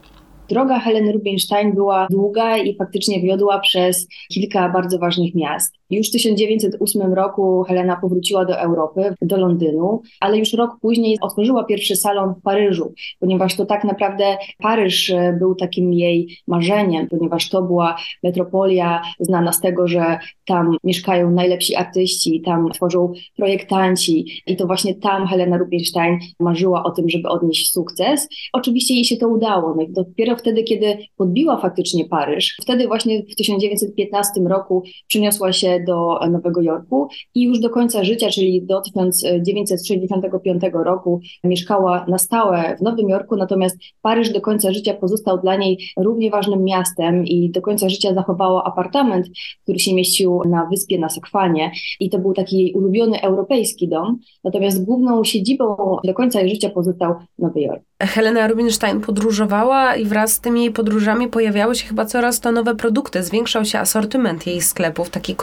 Droga 0.50 0.80
Heleny 0.80 1.12
Rubinstein 1.12 1.74
była 1.74 2.08
długa 2.12 2.58
i 2.58 2.76
faktycznie 2.78 3.22
wiodła 3.22 3.60
przez 3.60 4.08
kilka 4.34 4.70
bardzo 4.70 5.00
ważnych 5.00 5.36
miast. 5.36 5.79
Już 5.90 6.08
w 6.08 6.12
1908 6.12 7.14
roku 7.14 7.64
Helena 7.64 7.96
powróciła 7.96 8.46
do 8.46 8.60
Europy, 8.60 9.16
do 9.22 9.38
Londynu, 9.38 10.02
ale 10.20 10.38
już 10.38 10.54
rok 10.54 10.78
później 10.82 11.18
otworzyła 11.22 11.64
pierwszy 11.64 11.96
salon 11.96 12.34
w 12.34 12.42
Paryżu, 12.42 12.94
ponieważ 13.20 13.56
to 13.56 13.66
tak 13.66 13.84
naprawdę 13.84 14.38
Paryż 14.58 15.10
e, 15.10 15.36
był 15.40 15.56
takim 15.56 15.94
jej 15.94 16.38
marzeniem, 16.48 17.08
ponieważ 17.08 17.50
to 17.50 17.62
była 17.62 17.98
metropolia 18.24 19.02
znana 19.20 19.52
z 19.52 19.62
tego, 19.62 19.88
że 19.88 20.20
tam 20.46 20.78
mieszkają 20.84 21.32
najlepsi 21.32 21.76
artyści, 21.76 22.42
tam 22.42 22.72
tworzą 22.72 23.14
projektanci 23.38 24.42
i 24.48 24.56
to 24.56 24.68
właśnie 24.68 24.96
tam 24.96 25.28
Helena 25.28 25.58
Rubinstein 25.58 26.20
marzyła 26.40 26.84
o 26.84 26.92
tym, 26.92 27.10
żeby 27.10 27.30
odnieść 27.30 27.72
sukces. 27.72 28.28
Oczywiście 28.54 28.94
jej 28.94 29.06
się 29.06 29.18
to 29.18 29.28
udało. 29.28 29.76
No 29.78 29.86
dopiero 29.90 30.36
wtedy, 30.36 30.64
kiedy 30.64 30.98
podbiła 31.18 31.58
faktycznie 31.58 32.06
Paryż, 32.06 32.58
wtedy 32.62 32.88
właśnie 32.88 33.24
w 33.24 33.36
1915 33.36 34.42
roku 34.42 34.84
przyniosła 35.08 35.54
się 35.54 35.79
do 35.80 36.20
Nowego 36.32 36.62
Jorku 36.62 37.08
i 37.36 37.44
już 37.44 37.60
do 37.60 37.70
końca 37.70 38.04
życia, 38.04 38.30
czyli 38.30 38.62
do 38.62 38.82
1965 38.82 40.64
roku 40.74 41.20
mieszkała 41.44 42.06
na 42.08 42.18
stałe 42.18 42.78
w 42.78 42.82
Nowym 42.82 43.10
Jorku, 43.10 43.36
natomiast 43.36 43.78
Paryż 44.02 44.30
do 44.30 44.42
końca 44.42 44.74
życia 44.74 44.94
pozostał 44.94 45.42
dla 45.42 45.56
niej 45.56 45.78
równie 45.98 46.30
ważnym 46.30 46.64
miastem 46.64 47.26
i 47.26 47.50
do 47.50 47.62
końca 47.62 47.90
życia 47.90 48.14
zachowała 48.14 48.64
apartament, 48.64 49.28
który 49.64 49.80
się 49.80 49.96
mieścił 49.96 50.42
na 50.50 50.66
wyspie 50.66 51.00
na 51.00 51.10
Sekwanie 51.10 51.72
i 52.00 52.10
to 52.10 52.20
był 52.20 52.34
taki 52.34 52.58
jej 52.58 52.74
ulubiony 52.74 53.22
europejski 53.22 53.88
dom, 53.88 54.20
natomiast 54.44 54.86
główną 54.86 55.24
siedzibą 55.24 55.98
do 56.04 56.14
końca 56.14 56.42
jej 56.42 56.50
życia 56.50 56.70
pozostał 56.70 57.16
Nowy 57.40 57.62
Jork. 57.62 57.84
Helena 58.02 58.48
Rubinstein 58.48 59.02
podróżowała 59.02 59.96
i 59.96 60.06
wraz 60.06 60.34
z 60.34 60.40
tymi 60.40 60.72
podróżami 60.72 61.28
pojawiały 61.28 61.76
się 61.76 61.88
chyba 61.88 62.06
coraz 62.06 62.40
to 62.40 62.52
nowe 62.52 62.76
produkty. 62.76 63.24
Zwiększał 63.24 63.66
się 63.66 63.80
asortyment 63.80 64.48
jej 64.48 64.62
sklepów, 64.62 65.10
taki 65.10 65.36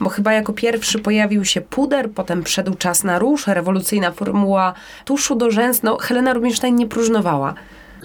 bo 0.00 0.10
chyba 0.10 0.32
jako 0.32 0.52
pierwszy 0.52 0.98
pojawił 0.98 1.44
się 1.44 1.60
puder, 1.60 2.10
potem 2.10 2.44
wszedł 2.44 2.74
czas 2.74 3.04
na 3.04 3.18
róż, 3.18 3.46
rewolucyjna 3.46 4.10
formuła 4.10 4.74
tuszu 5.04 5.34
do 5.34 5.50
rzęs. 5.50 5.82
No, 5.82 5.96
Helena 5.96 6.32
Rubinstein 6.32 6.76
nie 6.76 6.86
próżnowała. 6.86 7.54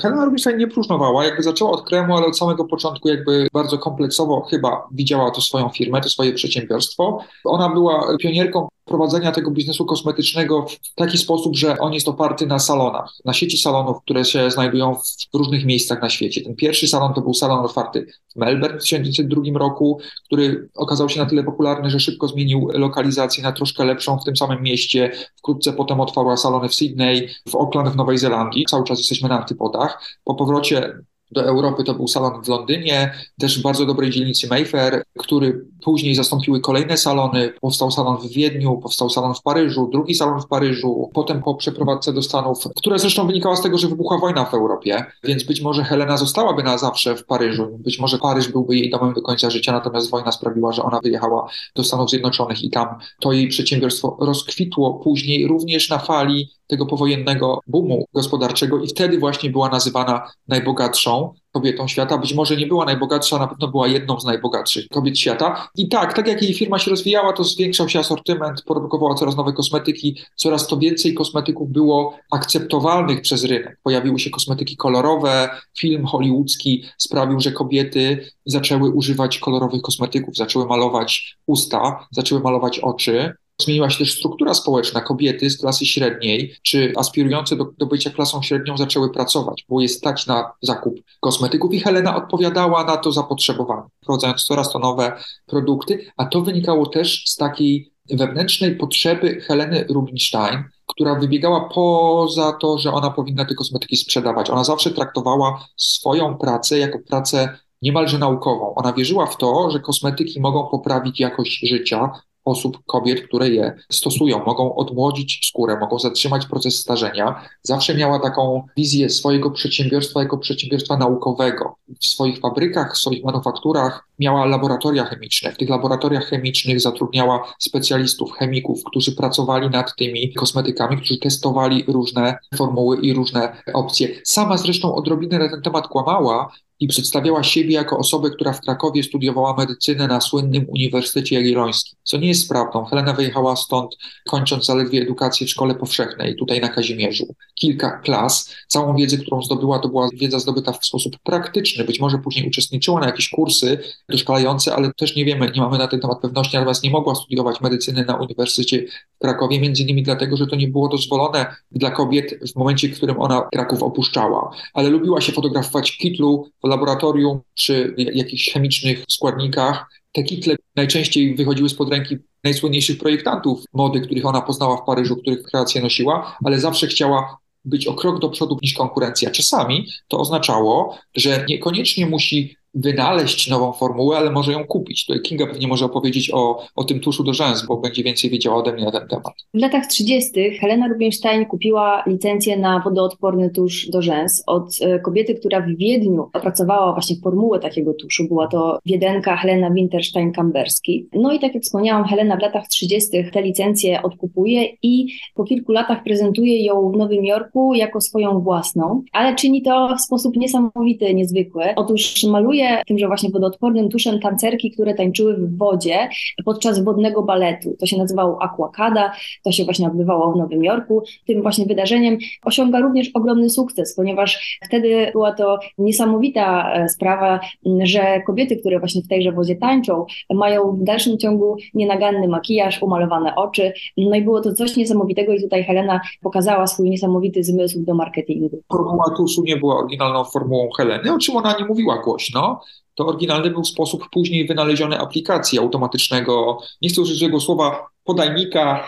Helena 0.01 0.25
Rubinstein 0.25 0.57
nie 0.57 0.67
próżnowała, 0.67 1.25
jakby 1.25 1.43
zaczęła 1.43 1.71
od 1.71 1.85
kremu, 1.85 2.17
ale 2.17 2.25
od 2.25 2.37
samego 2.37 2.65
początku 2.65 3.07
jakby 3.07 3.47
bardzo 3.53 3.77
kompleksowo 3.77 4.41
chyba 4.41 4.87
widziała 4.91 5.31
to 5.31 5.41
swoją 5.41 5.69
firmę, 5.69 6.01
to 6.01 6.09
swoje 6.09 6.33
przedsiębiorstwo. 6.33 7.19
Ona 7.43 7.69
była 7.69 8.17
pionierką 8.19 8.67
prowadzenia 8.85 9.31
tego 9.31 9.51
biznesu 9.51 9.85
kosmetycznego 9.85 10.65
w 10.65 10.95
taki 10.95 11.17
sposób, 11.17 11.55
że 11.55 11.77
on 11.77 11.93
jest 11.93 12.07
oparty 12.07 12.47
na 12.47 12.59
salonach, 12.59 13.13
na 13.25 13.33
sieci 13.33 13.57
salonów, 13.57 13.97
które 14.01 14.25
się 14.25 14.51
znajdują 14.51 14.95
w 15.33 15.37
różnych 15.37 15.65
miejscach 15.65 16.01
na 16.01 16.09
świecie. 16.09 16.41
Ten 16.41 16.55
pierwszy 16.55 16.87
salon 16.87 17.13
to 17.13 17.21
był 17.21 17.33
salon 17.33 17.65
otwarty 17.65 18.05
w 18.35 18.35
Melbourne 18.35 18.79
w 18.79 18.81
1902 18.81 19.59
roku, 19.59 19.99
który 20.25 20.69
okazał 20.75 21.09
się 21.09 21.19
na 21.19 21.25
tyle 21.25 21.43
popularny, 21.43 21.89
że 21.89 21.99
szybko 21.99 22.27
zmienił 22.27 22.69
lokalizację 22.73 23.43
na 23.43 23.51
troszkę 23.51 23.85
lepszą 23.85 24.19
w 24.19 24.25
tym 24.25 24.35
samym 24.35 24.63
mieście. 24.63 25.11
Wkrótce 25.37 25.73
potem 25.73 25.99
otwarła 25.99 26.37
salony 26.37 26.69
w 26.69 26.75
Sydney, 26.75 27.29
w 27.49 27.55
Auckland 27.55 27.89
w 27.89 27.95
Nowej 27.95 28.17
Zelandii. 28.17 28.65
Cały 28.69 28.83
czas 28.83 28.97
jesteśmy 28.97 29.29
na 29.29 29.39
antypodach. 29.39 30.19
Po 30.23 30.35
powrocie 30.35 30.93
do 31.33 31.43
Europy 31.43 31.83
to 31.83 31.93
był 31.93 32.07
salon 32.07 32.43
w 32.43 32.47
Londynie, 32.47 33.13
też 33.39 33.59
w 33.59 33.61
bardzo 33.61 33.85
dobrej 33.85 34.09
dzielnicy 34.09 34.47
Mayfair, 34.47 35.03
który 35.19 35.65
później 35.83 36.15
zastąpiły 36.15 36.61
kolejne 36.61 36.97
salony. 36.97 37.53
Powstał 37.61 37.91
salon 37.91 38.17
w 38.17 38.27
Wiedniu, 38.27 38.77
powstał 38.77 39.09
salon 39.09 39.33
w 39.33 39.41
Paryżu, 39.41 39.89
drugi 39.91 40.15
salon 40.15 40.41
w 40.41 40.47
Paryżu, 40.47 41.09
potem 41.13 41.43
po 41.43 41.55
przeprowadzce 41.55 42.13
do 42.13 42.21
Stanów, 42.21 42.67
która 42.75 42.97
zresztą 42.97 43.27
wynikała 43.27 43.55
z 43.55 43.61
tego, 43.61 43.77
że 43.77 43.87
wybuchła 43.87 44.17
wojna 44.17 44.45
w 44.45 44.53
Europie, 44.53 45.05
więc 45.23 45.43
być 45.43 45.61
może 45.61 45.83
Helena 45.83 46.17
zostałaby 46.17 46.63
na 46.63 46.77
zawsze 46.77 47.15
w 47.15 47.25
Paryżu, 47.25 47.77
być 47.79 47.99
może 47.99 48.17
Paryż 48.17 48.47
byłby 48.47 48.75
jej 48.75 48.89
domem 48.89 49.13
do 49.13 49.21
końca 49.21 49.49
życia, 49.49 49.71
natomiast 49.71 50.09
wojna 50.09 50.31
sprawiła, 50.31 50.73
że 50.73 50.83
ona 50.83 50.99
wyjechała 50.99 51.49
do 51.75 51.83
Stanów 51.83 52.09
Zjednoczonych 52.09 52.63
i 52.63 52.69
tam 52.69 52.87
to 53.19 53.31
jej 53.31 53.47
przedsiębiorstwo 53.47 54.17
rozkwitło. 54.19 54.93
Później 54.93 55.47
również 55.47 55.89
na 55.89 55.99
fali 55.99 56.49
tego 56.67 56.85
powojennego 56.85 57.59
boomu 57.67 58.05
gospodarczego 58.13 58.79
i 58.83 58.87
wtedy 58.87 59.19
właśnie 59.19 59.49
była 59.49 59.69
nazywana 59.69 60.31
najbogatszą 60.47 61.33
kobietą 61.51 61.87
świata. 61.87 62.17
Być 62.17 62.33
może 62.33 62.57
nie 62.57 62.67
była 62.67 62.85
najbogatsza, 62.85 63.39
na 63.39 63.47
pewno 63.47 63.67
była 63.67 63.87
jedną 63.87 64.19
z 64.19 64.25
najbogatszych 64.25 64.87
kobiet 64.87 65.19
świata. 65.19 65.67
I 65.75 65.89
tak, 65.89 66.13
tak 66.13 66.27
jak 66.27 66.41
jej 66.41 66.53
firma 66.53 66.79
się 66.79 66.91
rozwijała, 66.91 67.33
to 67.33 67.43
zwiększał 67.43 67.89
się 67.89 67.99
asortyment, 67.99 68.63
produkowała 68.67 69.15
coraz 69.15 69.35
nowe 69.35 69.53
kosmetyki, 69.53 70.17
coraz 70.35 70.67
to 70.67 70.77
więcej 70.77 71.13
kosmetyków 71.13 71.71
było 71.71 72.17
akceptowalnych 72.31 73.21
przez 73.21 73.43
rynek. 73.43 73.79
Pojawiły 73.83 74.19
się 74.19 74.29
kosmetyki 74.29 74.77
kolorowe, 74.77 75.49
film 75.77 76.05
hollywoodzki 76.05 76.85
sprawił, 76.97 77.39
że 77.39 77.51
kobiety 77.51 78.25
zaczęły 78.45 78.89
używać 78.89 79.39
kolorowych 79.39 79.81
kosmetyków, 79.81 80.35
zaczęły 80.35 80.65
malować 80.65 81.37
usta, 81.47 82.07
zaczęły 82.11 82.41
malować 82.41 82.79
oczy. 82.79 83.33
Zmieniła 83.61 83.89
się 83.89 83.97
też 83.97 84.17
struktura 84.17 84.53
społeczna. 84.53 85.01
Kobiety 85.01 85.49
z 85.49 85.57
klasy 85.57 85.85
średniej, 85.85 86.55
czy 86.61 86.93
aspirujące 86.97 87.55
do, 87.55 87.65
do 87.77 87.85
bycia 87.85 88.09
klasą 88.09 88.41
średnią, 88.41 88.77
zaczęły 88.77 89.11
pracować, 89.11 89.65
było 89.69 89.81
je 89.81 89.89
stać 89.89 90.27
na 90.27 90.51
zakup 90.61 90.95
kosmetyków 91.19 91.73
i 91.73 91.79
Helena 91.79 92.15
odpowiadała 92.15 92.83
na 92.83 92.97
to 92.97 93.11
zapotrzebowanie, 93.11 93.89
wprowadzając 94.03 94.43
coraz 94.43 94.71
to 94.71 94.79
nowe 94.79 95.17
produkty, 95.45 96.05
a 96.17 96.25
to 96.25 96.41
wynikało 96.41 96.85
też 96.85 97.23
z 97.27 97.35
takiej 97.35 97.93
wewnętrznej 98.09 98.75
potrzeby 98.75 99.41
Heleny 99.41 99.85
Rubinstein, 99.89 100.63
która 100.85 101.15
wybiegała 101.15 101.69
poza 101.69 102.51
to, 102.51 102.77
że 102.77 102.91
ona 102.91 103.09
powinna 103.09 103.45
te 103.45 103.55
kosmetyki 103.55 103.97
sprzedawać. 103.97 104.49
Ona 104.49 104.63
zawsze 104.63 104.91
traktowała 104.91 105.65
swoją 105.77 106.37
pracę 106.37 106.77
jako 106.77 106.99
pracę 106.99 107.57
niemalże 107.81 108.17
naukową. 108.17 108.75
Ona 108.75 108.93
wierzyła 108.93 109.25
w 109.25 109.37
to, 109.37 109.71
że 109.71 109.79
kosmetyki 109.79 110.41
mogą 110.41 110.67
poprawić 110.67 111.19
jakość 111.19 111.67
życia, 111.67 112.11
osób, 112.45 112.77
kobiet, 112.85 113.21
które 113.21 113.49
je 113.49 113.75
stosują. 113.91 114.45
Mogą 114.45 114.75
odmłodzić 114.75 115.47
skórę, 115.47 115.77
mogą 115.79 115.99
zatrzymać 115.99 116.45
proces 116.45 116.79
starzenia. 116.79 117.41
Zawsze 117.61 117.95
miała 117.95 118.19
taką 118.19 118.67
wizję 118.77 119.09
swojego 119.09 119.51
przedsiębiorstwa 119.51 120.19
jako 120.19 120.37
przedsiębiorstwa 120.37 120.97
naukowego. 120.97 121.75
W 122.01 122.05
swoich 122.05 122.39
fabrykach, 122.39 122.93
w 122.93 122.97
swoich 122.97 123.23
manufakturach 123.23 124.07
miała 124.19 124.45
laboratoria 124.45 125.05
chemiczne. 125.05 125.51
W 125.51 125.57
tych 125.57 125.69
laboratoriach 125.69 126.25
chemicznych 126.25 126.81
zatrudniała 126.81 127.53
specjalistów, 127.59 128.31
chemików, 128.31 128.83
którzy 128.83 129.15
pracowali 129.15 129.69
nad 129.69 129.95
tymi 129.95 130.33
kosmetykami, 130.33 130.97
którzy 130.97 131.17
testowali 131.17 131.83
różne 131.87 132.37
formuły 132.55 132.97
i 133.01 133.13
różne 133.13 133.55
opcje. 133.73 134.09
Sama 134.23 134.57
zresztą 134.57 134.95
odrobinę 134.95 135.39
na 135.39 135.49
ten 135.49 135.61
temat 135.61 135.87
kłamała, 135.87 136.51
i 136.83 136.87
przedstawiała 136.87 137.43
siebie 137.43 137.73
jako 137.73 137.97
osobę, 137.97 138.29
która 138.29 138.53
w 138.53 138.61
Krakowie 138.61 139.03
studiowała 139.03 139.55
medycynę 139.57 140.07
na 140.07 140.21
słynnym 140.21 140.65
Uniwersytecie 140.69 141.35
Jagiellońskim, 141.35 141.99
co 142.03 142.17
nie 142.17 142.27
jest 142.27 142.49
prawdą. 142.49 142.85
Helena 142.85 143.13
wyjechała 143.13 143.55
stąd, 143.55 143.95
kończąc 144.27 144.65
zaledwie 144.65 145.01
edukację 145.01 145.47
w 145.47 145.49
szkole 145.49 145.75
powszechnej, 145.75 146.35
tutaj 146.35 146.61
na 146.61 146.69
Kazimierzu. 146.69 147.35
Kilka 147.55 147.91
klas, 147.97 148.55
całą 148.67 148.95
wiedzę, 148.95 149.17
którą 149.17 149.41
zdobyła, 149.41 149.79
to 149.79 149.89
była 149.89 150.09
wiedza 150.13 150.39
zdobyta 150.39 150.71
w 150.71 150.85
sposób 150.85 151.17
praktyczny. 151.23 151.83
Być 151.83 151.99
może 151.99 152.17
później 152.17 152.47
uczestniczyła 152.47 152.99
na 152.99 153.05
jakieś 153.05 153.29
kursy 153.29 153.79
doszkalające, 154.09 154.75
ale 154.75 154.93
też 154.93 155.15
nie 155.15 155.25
wiemy, 155.25 155.51
nie 155.55 155.61
mamy 155.61 155.77
na 155.77 155.87
ten 155.87 155.99
temat 155.99 156.19
pewności, 156.21 156.57
natomiast 156.57 156.83
nie 156.83 156.89
mogła 156.89 157.15
studiować 157.15 157.61
medycyny 157.61 158.05
na 158.05 158.15
Uniwersytecie 158.15 158.85
w 159.15 159.19
Krakowie, 159.21 159.59
między 159.59 159.83
innymi 159.83 160.03
dlatego, 160.03 160.37
że 160.37 160.47
to 160.47 160.55
nie 160.55 160.67
było 160.67 160.87
dozwolone 160.87 161.55
dla 161.71 161.91
kobiet 161.91 162.39
w 162.53 162.55
momencie, 162.55 162.89
w 162.89 162.97
którym 162.97 163.19
ona 163.19 163.41
Kraków 163.53 163.83
opuszczała. 163.83 164.51
Ale 164.73 164.89
lubiła 164.89 165.21
się 165.21 165.31
fotografować 165.31 165.91
w 165.91 165.97
kitlu, 165.97 166.49
laboratorium 166.73 167.39
czy 167.53 167.95
jakichś 167.97 168.53
chemicznych 168.53 169.03
składnikach. 169.09 169.85
Te 170.11 170.23
kitle 170.23 170.55
najczęściej 170.75 171.35
wychodziły 171.35 171.69
spod 171.69 171.89
ręki 171.89 172.17
najsłynniejszych 172.43 172.97
projektantów 172.97 173.63
mody, 173.73 174.01
których 174.01 174.25
ona 174.25 174.41
poznała 174.41 174.77
w 174.77 174.85
Paryżu, 174.85 175.15
których 175.15 175.43
kreację 175.43 175.81
nosiła, 175.81 176.37
ale 176.45 176.59
zawsze 176.59 176.87
chciała 176.87 177.37
być 177.65 177.87
o 177.87 177.93
krok 177.93 178.19
do 178.19 178.29
przodu 178.29 178.57
niż 178.61 178.73
konkurencja. 178.73 179.31
Czasami 179.31 179.87
to 180.07 180.19
oznaczało, 180.19 180.97
że 181.15 181.45
niekoniecznie 181.49 182.05
musi 182.05 182.55
wynaleźć 182.73 183.49
nową 183.49 183.73
formułę, 183.73 184.17
ale 184.17 184.31
może 184.31 184.51
ją 184.51 184.65
kupić. 184.65 185.05
Tutaj 185.05 185.21
Kinga 185.21 185.47
pewnie 185.47 185.67
może 185.67 185.85
opowiedzieć 185.85 186.31
o, 186.33 186.63
o 186.75 186.83
tym 186.83 186.99
tuszu 186.99 187.23
do 187.23 187.33
rzęs, 187.33 187.65
bo 187.67 187.77
będzie 187.77 188.03
więcej 188.03 188.29
wiedziała 188.29 188.57
ode 188.57 188.73
mnie 188.73 188.85
na 188.85 188.91
ten 188.91 189.07
temat. 189.07 189.33
W 189.53 189.57
latach 189.61 189.87
30. 189.87 190.31
Helena 190.59 190.87
Rubinstein 190.87 191.45
kupiła 191.45 192.03
licencję 192.07 192.57
na 192.57 192.79
wodoodporny 192.79 193.49
tusz 193.49 193.89
do 193.89 194.01
rzęs 194.01 194.43
od 194.47 194.75
e, 194.81 194.99
kobiety, 194.99 195.35
która 195.35 195.61
w 195.61 195.67
Wiedniu 195.67 196.29
opracowała 196.33 196.93
właśnie 196.93 197.15
formułę 197.23 197.59
takiego 197.59 197.93
tuszu. 197.93 198.27
Była 198.27 198.47
to 198.47 198.79
Wiedenka 198.85 199.37
Helena 199.37 199.69
Winterstein-Kamberski. 199.69 201.05
No 201.13 201.33
i 201.33 201.39
tak 201.39 201.53
jak 201.53 201.63
wspomniałam, 201.63 202.03
Helena 202.05 202.37
w 202.37 202.41
latach 202.41 202.67
30. 202.67 203.09
tę 203.33 203.41
licencję 203.41 204.01
odkupuje 204.01 204.67
i 204.83 205.07
po 205.35 205.43
kilku 205.43 205.71
latach 205.71 206.03
prezentuje 206.03 206.65
ją 206.65 206.91
w 206.91 206.97
Nowym 206.97 207.25
Jorku 207.25 207.73
jako 207.73 208.01
swoją 208.01 208.39
własną, 208.39 209.03
ale 209.11 209.35
czyni 209.35 209.61
to 209.61 209.95
w 209.97 210.01
sposób 210.01 210.35
niesamowity, 210.35 211.13
niezwykły. 211.13 211.63
Otóż 211.75 212.23
maluje 212.23 212.62
tymże 212.87 213.07
właśnie 213.07 213.29
wodoodpornym 213.29 213.89
tuszem 213.89 214.19
tancerki, 214.19 214.71
które 214.71 214.93
tańczyły 214.93 215.37
w 215.37 215.57
wodzie 215.57 216.09
podczas 216.45 216.83
wodnego 216.83 217.23
baletu. 217.23 217.75
To 217.79 217.85
się 217.85 217.97
nazywało 217.97 218.41
Aquacada, 218.41 219.11
to 219.43 219.51
się 219.51 219.63
właśnie 219.63 219.87
odbywało 219.87 220.31
w 220.31 220.37
Nowym 220.37 220.63
Jorku. 220.63 221.03
Tym 221.27 221.41
właśnie 221.41 221.65
wydarzeniem 221.65 222.17
osiąga 222.45 222.79
również 222.79 223.11
ogromny 223.13 223.49
sukces, 223.49 223.95
ponieważ 223.95 224.59
wtedy 224.65 225.09
była 225.11 225.31
to 225.31 225.59
niesamowita 225.77 226.73
e, 226.73 226.89
sprawa, 226.89 227.39
że 227.83 228.21
kobiety, 228.21 228.57
które 228.57 228.79
właśnie 228.79 229.01
w 229.01 229.07
tejże 229.07 229.31
wodzie 229.31 229.55
tańczą, 229.55 230.05
mają 230.33 230.71
w 230.71 230.83
dalszym 230.83 231.17
ciągu 231.17 231.57
nienaganny 231.73 232.27
makijaż, 232.27 232.81
umalowane 232.81 233.35
oczy. 233.35 233.73
No 233.97 234.15
i 234.15 234.21
było 234.21 234.41
to 234.41 234.53
coś 234.53 234.77
niesamowitego 234.77 235.33
i 235.33 235.41
tutaj 235.41 235.63
Helena 235.63 236.01
pokazała 236.21 236.67
swój 236.67 236.89
niesamowity 236.89 237.43
zmysł 237.43 237.79
do 237.79 237.95
marketingu. 237.95 238.61
Formuła 238.71 239.13
tuszu 239.17 239.43
nie 239.43 239.57
była 239.57 239.79
oryginalną 239.79 240.23
formułą 240.23 240.69
Heleny, 240.77 241.13
o 241.13 241.17
czym 241.17 241.37
ona 241.37 241.55
nie 241.59 241.65
mówiła 241.65 242.01
głośno, 242.03 242.52
to 242.95 243.07
oryginalny 243.07 243.49
był 243.49 243.65
sposób 243.65 244.09
później 244.11 244.47
wynaleziony 244.47 244.99
aplikacji 244.99 245.59
automatycznego, 245.59 246.57
nie 246.81 246.89
chcę 246.89 247.01
użyć 247.01 247.19
tego 247.19 247.39
słowa, 247.39 247.87
podajnika 248.03 248.87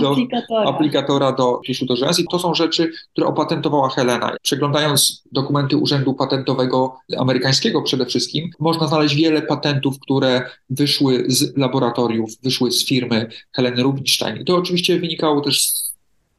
do 0.00 0.10
aplikatora. 0.10 0.70
aplikatora 0.70 1.32
do 1.32 1.60
tuszu 1.66 1.86
do 1.86 1.96
rzęs. 1.96 2.18
I 2.18 2.24
to 2.30 2.38
są 2.38 2.54
rzeczy, 2.54 2.92
które 3.12 3.26
opatentowała 3.26 3.88
Helena. 3.88 4.36
Przeglądając 4.42 5.22
dokumenty 5.32 5.76
Urzędu 5.76 6.14
Patentowego 6.14 6.96
amerykańskiego 7.18 7.82
przede 7.82 8.06
wszystkim, 8.06 8.50
można 8.58 8.86
znaleźć 8.86 9.14
wiele 9.14 9.42
patentów, 9.42 10.00
które 10.00 10.50
wyszły 10.70 11.24
z 11.28 11.56
laboratoriów, 11.56 12.30
wyszły 12.42 12.72
z 12.72 12.86
firmy 12.86 13.28
Heleny 13.52 13.82
Rubinstein. 13.82 14.36
I 14.36 14.44
to 14.44 14.56
oczywiście 14.56 15.00
wynikało 15.00 15.40
też 15.40 15.62
z 15.62 15.94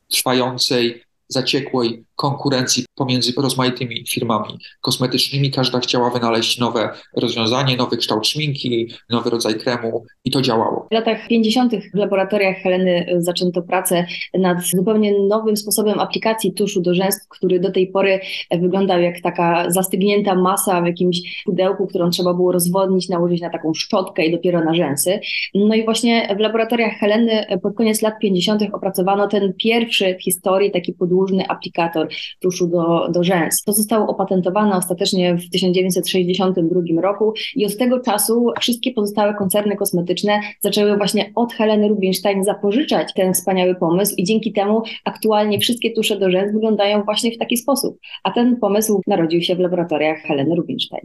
trwającej, 0.08 1.04
zaciekłej 1.28 2.06
konkurencji 2.22 2.86
pomiędzy 2.96 3.34
rozmaitymi 3.38 4.06
firmami 4.10 4.58
kosmetycznymi. 4.82 5.52
Każda 5.52 5.80
chciała 5.80 6.10
wynaleźć 6.10 6.60
nowe 6.60 6.90
rozwiązanie, 7.18 7.78
nowy 7.78 7.98
kształt 7.98 8.28
szminki, 8.28 8.90
nowy 9.10 9.30
rodzaj 9.30 9.56
kremu 9.56 10.04
i 10.26 10.32
to 10.32 10.42
działało. 10.42 10.88
W 10.92 10.94
latach 10.94 11.28
50. 11.28 11.74
w 11.94 11.98
laboratoriach 11.98 12.58
Heleny 12.58 13.06
zaczęto 13.18 13.62
pracę 13.62 14.06
nad 14.34 14.58
zupełnie 14.64 15.14
nowym 15.28 15.58
sposobem 15.58 16.00
aplikacji 16.00 16.54
tuszu 16.54 16.82
do 16.82 16.94
rzęs, 16.94 17.28
który 17.30 17.60
do 17.60 17.72
tej 17.72 17.88
pory 17.88 18.20
wyglądał 18.52 19.02
jak 19.02 19.22
taka 19.22 19.70
zastygnięta 19.70 20.36
masa 20.36 20.82
w 20.82 20.86
jakimś 20.86 21.44
pudełku, 21.46 21.88
którą 21.88 22.10
trzeba 22.10 22.34
było 22.34 22.52
rozwodnić, 22.52 23.10
nałożyć 23.10 23.42
na 23.42 23.50
taką 23.50 23.74
szczotkę 23.74 24.26
i 24.26 24.32
dopiero 24.32 24.64
na 24.64 24.74
rzęsy. 24.74 25.20
No 25.56 25.76
i 25.76 25.86
właśnie 25.86 26.36
w 26.38 26.40
laboratoriach 26.40 26.94
Heleny 26.94 27.46
pod 27.64 27.76
koniec 27.76 28.02
lat 28.02 28.14
50. 28.22 28.64
opracowano 28.74 29.28
ten 29.28 29.54
pierwszy 29.64 30.16
w 30.20 30.24
historii 30.24 30.72
taki 30.72 30.94
podłużny 30.94 31.48
aplikator 31.48 32.11
tuszu 32.40 32.68
do, 32.68 33.10
do 33.12 33.24
rzęs. 33.24 33.64
To 33.64 33.74
zostało 33.74 34.08
opatentowane 34.08 34.76
ostatecznie 34.76 35.36
w 35.36 35.50
1962 35.50 37.02
roku 37.02 37.34
i 37.56 37.66
od 37.66 37.78
tego 37.78 38.00
czasu 38.00 38.48
wszystkie 38.60 38.92
pozostałe 38.92 39.34
koncerny 39.34 39.76
kosmetyczne 39.76 40.40
zaczęły 40.60 40.98
właśnie 40.98 41.32
od 41.36 41.54
Heleny 41.54 41.88
Rubinstein 41.88 42.44
zapożyczać 42.44 43.14
ten 43.14 43.34
wspaniały 43.34 43.76
pomysł 43.76 44.16
i 44.18 44.24
dzięki 44.24 44.54
temu 44.54 44.82
aktualnie 45.06 45.60
wszystkie 45.60 45.92
tusze 45.92 46.20
do 46.20 46.32
rzęs 46.32 46.54
wyglądają 46.54 47.04
właśnie 47.04 47.32
w 47.32 47.38
taki 47.38 47.58
sposób. 47.58 48.00
A 48.24 48.32
ten 48.32 48.58
pomysł 48.58 49.02
narodził 49.08 49.42
się 49.42 49.56
w 49.56 49.60
laboratoriach 49.60 50.18
Heleny 50.22 50.56
Rubinstein. 50.56 51.02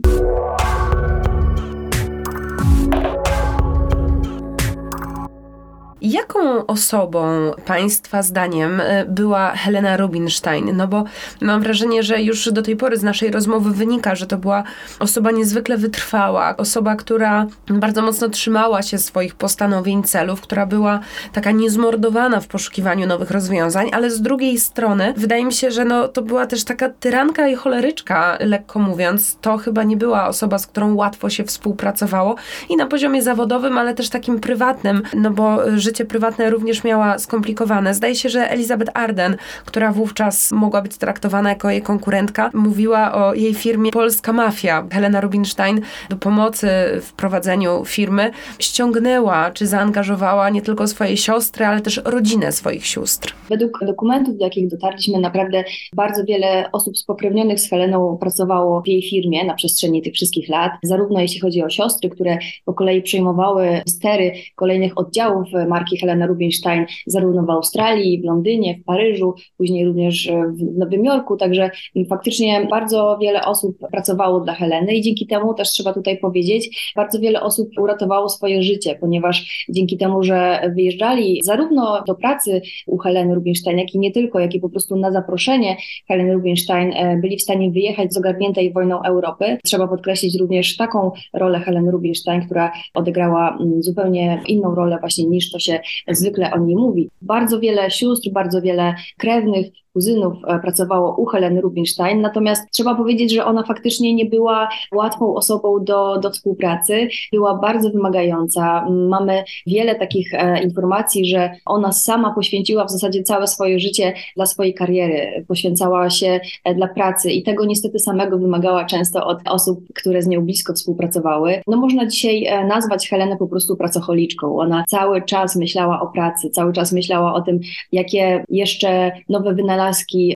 Jaką 6.07 6.67
osobą 6.67 7.51
Państwa 7.65 8.23
zdaniem 8.23 8.81
e, 8.81 9.05
była 9.05 9.51
Helena 9.51 9.97
Rubinstein? 9.97 10.77
No 10.77 10.89
bo 10.89 11.05
mam 11.41 11.63
wrażenie, 11.63 12.03
że 12.03 12.23
już 12.23 12.53
do 12.53 12.63
tej 12.63 12.77
pory 12.77 12.97
z 12.97 13.03
naszej 13.03 13.31
rozmowy 13.31 13.71
wynika, 13.71 14.15
że 14.15 14.27
to 14.27 14.39
była 14.39 14.63
osoba 14.99 15.31
niezwykle 15.31 15.77
wytrwała, 15.77 16.57
osoba, 16.57 16.97
która 16.97 17.47
bardzo 17.69 18.03
mocno 18.03 18.29
trzymała 18.29 18.83
się 18.83 18.99
swoich 18.99 19.35
postanowień, 19.35 20.03
celów, 20.03 20.41
która 20.41 20.67
była 20.67 21.01
taka 21.33 21.51
niezmordowana 21.51 22.41
w 22.41 22.47
poszukiwaniu 22.47 23.07
nowych 23.07 23.31
rozwiązań, 23.31 23.91
ale 23.93 24.11
z 24.11 24.23
drugiej 24.23 24.59
strony 24.59 25.15
wydaje 25.17 25.45
mi 25.45 25.53
się, 25.53 25.71
że 25.71 25.85
no, 25.85 26.09
to 26.09 26.23
była 26.23 26.47
też 26.47 26.65
taka 26.65 26.89
tyranka 26.89 27.49
i 27.49 27.55
choleryczka, 27.55 28.39
lekko 28.41 28.79
mówiąc. 28.79 29.39
To 29.41 29.57
chyba 29.57 29.83
nie 29.83 29.97
była 29.97 30.29
osoba, 30.29 30.59
z 30.59 30.67
którą 30.67 30.95
łatwo 30.95 31.31
się 31.31 31.45
współpracowało 31.45 32.35
i 32.69 32.77
na 32.77 32.87
poziomie 32.87 33.23
zawodowym, 33.23 33.79
ale 33.79 33.95
też 33.95 34.09
takim 34.09 34.41
prywatnym, 34.41 35.03
no 35.15 35.31
bo 35.31 35.59
życie 35.77 35.96
prywatne 36.05 36.51
również 36.51 36.85
miała 36.85 37.19
skomplikowane. 37.19 37.95
Zdaje 37.95 38.15
się, 38.15 38.29
że 38.29 38.51
Elizabeth 38.51 38.93
Arden, 38.95 39.37
która 39.65 39.93
wówczas 39.93 40.53
mogła 40.53 40.83
być 40.83 40.97
traktowana 40.97 41.49
jako 41.49 41.71
jej 41.71 41.83
konkurentka, 41.83 42.51
mówiła 42.55 43.15
o 43.15 43.35
jej 43.35 43.55
firmie 43.55 43.91
Polska 43.91 44.33
Mafia. 44.33 44.87
Helena 44.93 45.21
Rubinstein 45.21 45.81
do 46.11 46.17
pomocy 46.17 46.69
w 47.03 47.13
prowadzeniu 47.13 47.85
firmy 47.85 48.31
ściągnęła 48.59 49.51
czy 49.51 49.67
zaangażowała 49.67 50.51
nie 50.51 50.63
tylko 50.63 50.87
swoje 50.87 51.17
siostry, 51.17 51.67
ale 51.67 51.81
też 51.81 52.01
rodzinę 52.05 52.53
swoich 52.53 52.87
sióstr. 52.87 53.35
Według 53.49 53.79
dokumentów, 53.87 54.39
do 54.39 54.45
jakich 54.45 54.69
dotarliśmy, 54.69 55.21
naprawdę 55.21 55.65
bardzo 55.95 56.25
wiele 56.25 56.69
osób 56.73 56.99
spokrewnionych 56.99 57.61
z 57.61 57.71
Heleną 57.71 58.19
pracowało 58.21 58.83
w 58.83 58.89
jej 58.89 59.03
firmie 59.03 59.45
na 59.45 59.55
przestrzeni 59.55 60.03
tych 60.03 60.15
wszystkich 60.15 60.49
lat, 60.49 60.73
zarówno 60.83 61.21
jeśli 61.21 61.41
chodzi 61.41 61.63
o 61.63 61.71
siostry, 61.71 62.11
które 62.11 62.39
po 62.65 62.75
kolei 62.75 63.03
przejmowały 63.03 63.83
stery 63.89 64.33
kolejnych 64.55 64.99
oddziałów 64.99 65.49
marki 65.69 65.86
Helena 66.01 66.27
Rubinstein, 66.27 66.87
zarówno 67.07 67.43
w 67.43 67.51
Australii, 67.51 68.21
w 68.21 68.25
Londynie, 68.25 68.79
w 68.79 68.85
Paryżu, 68.85 69.35
później 69.57 69.85
również 69.85 70.29
w 70.29 70.79
Nowym 70.79 71.05
Jorku, 71.05 71.37
także 71.37 71.71
faktycznie 72.09 72.67
bardzo 72.71 73.19
wiele 73.21 73.45
osób 73.45 73.79
pracowało 73.91 74.41
dla 74.41 74.55
Heleny 74.55 74.95
i 74.95 75.03
dzięki 75.03 75.27
temu 75.27 75.55
też 75.55 75.69
trzeba 75.69 75.93
tutaj 75.93 76.19
powiedzieć, 76.19 76.93
bardzo 76.97 77.21
wiele 77.21 77.43
osób 77.43 77.69
uratowało 77.79 78.29
swoje 78.29 78.63
życie, 78.63 78.97
ponieważ 79.01 79.67
dzięki 79.69 79.97
temu, 79.97 80.23
że 80.23 80.61
wyjeżdżali 80.75 81.41
zarówno 81.45 82.05
do 82.07 82.15
pracy 82.15 82.63
u 82.87 82.99
Heleny 82.99 83.35
Rubinstein, 83.35 83.79
jak 83.79 83.95
i 83.95 83.99
nie 83.99 84.13
tylko, 84.13 84.41
jak 84.41 84.55
i 84.55 84.61
po 84.61 84.69
prostu 84.69 84.97
na 84.97 85.13
zaproszenie 85.13 85.77
Heleny 86.09 86.33
Rubinstein 86.35 86.93
e, 86.93 87.17
byli 87.17 87.37
w 87.37 87.43
stanie 87.43 87.71
wyjechać 87.71 88.15
z 88.15 88.17
ogarniętej 88.17 88.73
wojną 88.73 89.03
Europy. 89.03 89.59
Trzeba 89.65 89.89
podkreślić 89.89 90.39
również 90.41 90.77
taką 90.77 91.11
rolę 91.33 91.61
Heleny 91.61 91.91
Rubinstein, 91.91 92.47
która 92.47 92.73
odegrała 92.95 93.59
zupełnie 93.79 94.43
inną 94.47 94.75
rolę 94.75 94.99
właśnie 95.01 95.25
niż 95.25 95.51
to 95.51 95.59
się 95.59 95.66
zwykle 96.09 96.53
o 96.53 96.59
niej 96.59 96.77
mówi. 96.77 97.11
Bardzo 97.23 97.61
wiele 97.61 97.91
sióstr, 97.91 98.31
bardzo 98.31 98.63
wiele 98.63 98.95
krewnych 99.19 99.67
kuzynów 99.97 100.35
e, 100.47 100.59
pracowało 100.59 101.15
u 101.17 101.25
Heleny 101.25 101.61
Rubinstein, 101.61 102.21
natomiast 102.21 102.71
trzeba 102.71 102.95
powiedzieć, 102.95 103.33
że 103.33 103.45
ona 103.45 103.63
faktycznie 103.63 104.15
nie 104.15 104.25
była 104.25 104.69
łatwą 104.95 105.35
osobą 105.35 105.85
do, 105.85 106.19
do 106.19 106.31
współpracy, 106.31 107.09
była 107.33 107.55
bardzo 107.55 107.91
wymagająca. 107.91 108.87
Mamy 108.91 109.45
wiele 109.67 109.95
takich 109.95 110.35
e, 110.35 110.63
informacji, 110.63 111.27
że 111.27 111.51
ona 111.67 111.93
sama 111.93 112.35
poświęciła 112.35 112.85
w 112.85 112.91
zasadzie 112.91 113.23
całe 113.23 113.47
swoje 113.47 113.81
życie 113.81 114.15
dla 114.37 114.47
swojej 114.47 114.75
kariery, 114.75 115.45
poświęcała 115.49 116.11
się 116.11 116.41
e, 116.65 116.75
dla 116.75 116.89
pracy 116.89 117.31
i 117.31 117.43
tego 117.43 117.65
niestety 117.65 117.99
samego 117.99 118.39
wymagała 118.39 118.85
często 118.85 119.27
od 119.27 119.39
osób, 119.49 119.81
które 119.95 120.23
z 120.23 120.27
nią 120.27 120.45
blisko 120.45 120.73
współpracowały. 120.73 121.61
No 121.67 121.77
można 121.77 122.07
dzisiaj 122.07 122.67
nazwać 122.69 123.09
Helenę 123.09 123.37
po 123.37 123.47
prostu 123.47 123.77
pracocholiczką. 123.77 124.59
Ona 124.59 124.85
cały 124.89 125.23
czas 125.23 125.57
myślała 125.57 126.01
o 126.01 126.07
pracy, 126.07 126.51
cały 126.51 126.73
czas 126.73 126.93
myślała 126.93 127.35
o 127.35 127.41
tym, 127.41 127.61
jakie 127.93 128.45
jeszcze 128.49 129.13
nowe 129.29 129.55
wynalazki 129.55 129.86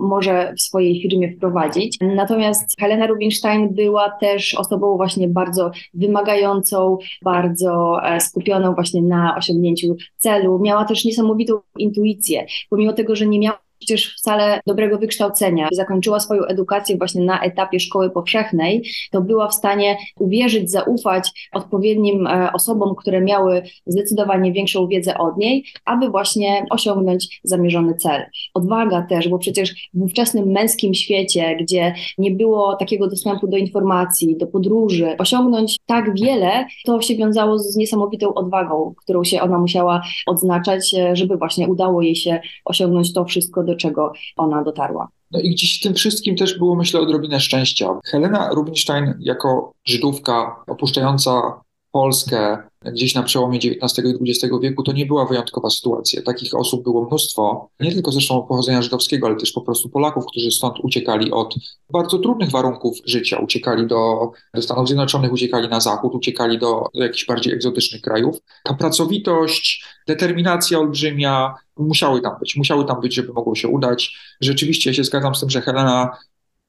może 0.00 0.54
w 0.56 0.60
swojej 0.60 1.02
firmie 1.02 1.32
wprowadzić. 1.36 1.98
Natomiast 2.00 2.80
Helena 2.80 3.06
Rubinstein 3.06 3.74
była 3.74 4.10
też 4.10 4.54
osobą 4.54 4.96
właśnie 4.96 5.28
bardzo 5.28 5.70
wymagającą, 5.94 6.98
bardzo 7.24 8.00
e, 8.04 8.20
skupioną 8.20 8.74
właśnie 8.74 9.02
na 9.02 9.36
osiągnięciu 9.36 9.96
celu. 10.16 10.58
Miała 10.58 10.84
też 10.84 11.04
niesamowitą 11.04 11.54
intuicję, 11.78 12.46
pomimo 12.70 12.92
tego, 12.92 13.16
że 13.16 13.26
nie 13.26 13.38
miała 13.38 13.58
przecież 13.80 14.16
wcale 14.16 14.60
dobrego 14.66 14.98
wykształcenia. 14.98 15.68
Zakończyła 15.72 16.20
swoją 16.20 16.44
edukację 16.44 16.96
właśnie 16.96 17.24
na 17.24 17.40
etapie 17.40 17.80
szkoły 17.80 18.10
powszechnej, 18.10 18.84
to 19.10 19.20
była 19.20 19.48
w 19.48 19.54
stanie 19.54 19.96
uwierzyć, 20.18 20.70
zaufać 20.70 21.48
odpowiednim 21.52 22.26
e, 22.26 22.52
osobom, 22.52 22.94
które 22.94 23.20
miały 23.20 23.62
zdecydowanie 23.86 24.52
większą 24.52 24.88
wiedzę 24.88 25.18
od 25.18 25.36
niej, 25.36 25.64
aby 25.84 26.08
właśnie 26.08 26.66
osiągnąć 26.70 27.40
zamierzony 27.44 27.94
cel. 27.94 28.22
Odwaga 28.54 29.02
też, 29.02 29.28
bo 29.28 29.38
przecież 29.38 29.88
w 29.94 30.02
ówczesnym 30.02 30.50
męskim 30.50 30.94
świecie, 30.94 31.56
gdzie 31.60 31.94
nie 32.18 32.30
było 32.30 32.76
takiego 32.76 33.08
dostępu 33.08 33.48
do 33.48 33.56
informacji, 33.56 34.36
do 34.36 34.46
podróży, 34.46 35.16
osiągnąć 35.18 35.76
tak 35.86 36.14
wiele, 36.20 36.66
to 36.84 37.00
się 37.00 37.16
wiązało 37.16 37.58
z 37.58 37.76
niesamowitą 37.76 38.34
odwagą, 38.34 38.94
którą 38.96 39.24
się 39.24 39.40
ona 39.40 39.58
musiała 39.58 40.02
odznaczać, 40.26 40.94
e, 40.94 41.16
żeby 41.16 41.36
właśnie 41.36 41.68
udało 41.68 42.02
jej 42.02 42.16
się 42.16 42.40
osiągnąć 42.64 43.12
to 43.12 43.24
wszystko, 43.24 43.62
do 43.70 43.76
czego 43.76 44.12
ona 44.36 44.64
dotarła. 44.64 45.08
No 45.30 45.40
i 45.40 45.50
gdzieś 45.50 45.80
w 45.80 45.82
tym 45.82 45.94
wszystkim 45.94 46.36
też 46.36 46.58
było, 46.58 46.76
myślę, 46.76 47.00
odrobinę 47.00 47.40
szczęścia. 47.40 47.98
Helena 48.04 48.50
Rubinstein 48.52 49.14
jako 49.20 49.72
Żydówka 49.84 50.64
opuszczająca 50.66 51.60
Polskę 51.92 52.58
gdzieś 52.84 53.14
na 53.14 53.22
przełomie 53.22 53.58
XIX 53.58 54.08
i 54.20 54.30
XX 54.30 54.54
wieku, 54.62 54.82
to 54.82 54.92
nie 54.92 55.06
była 55.06 55.26
wyjątkowa 55.26 55.70
sytuacja. 55.70 56.22
Takich 56.22 56.54
osób 56.54 56.82
było 56.82 57.06
mnóstwo, 57.06 57.68
nie 57.80 57.92
tylko 57.92 58.12
zresztą 58.12 58.42
pochodzenia 58.42 58.82
żydowskiego, 58.82 59.26
ale 59.26 59.36
też 59.36 59.52
po 59.52 59.60
prostu 59.60 59.88
Polaków, 59.88 60.24
którzy 60.26 60.50
stąd 60.50 60.74
uciekali 60.82 61.30
od 61.30 61.54
bardzo 61.92 62.18
trudnych 62.18 62.50
warunków 62.50 62.98
życia, 63.04 63.38
uciekali 63.38 63.86
do, 63.86 64.30
do 64.54 64.62
Stanów 64.62 64.86
Zjednoczonych, 64.86 65.32
uciekali 65.32 65.68
na 65.68 65.80
zachód, 65.80 66.14
uciekali 66.14 66.58
do, 66.58 66.86
do 66.94 67.02
jakichś 67.02 67.26
bardziej 67.26 67.52
egzotycznych 67.52 68.02
krajów. 68.02 68.36
Ta 68.64 68.74
pracowitość, 68.74 69.84
determinacja 70.06 70.78
olbrzymia 70.78 71.54
musiały 71.76 72.20
tam 72.20 72.32
być, 72.40 72.56
musiały 72.56 72.84
tam 72.84 73.00
być, 73.00 73.14
żeby 73.14 73.32
mogło 73.32 73.54
się 73.54 73.68
udać. 73.68 74.16
Rzeczywiście 74.40 74.90
ja 74.90 74.94
się 74.94 75.04
zgadzam 75.04 75.34
z 75.34 75.40
tym, 75.40 75.50
że 75.50 75.60
Helena 75.60 76.16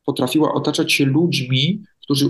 potrafiła 0.06 0.54
otaczać 0.54 0.94
się 0.94 1.06
ludźmi, 1.06 1.84
którzy 2.04 2.30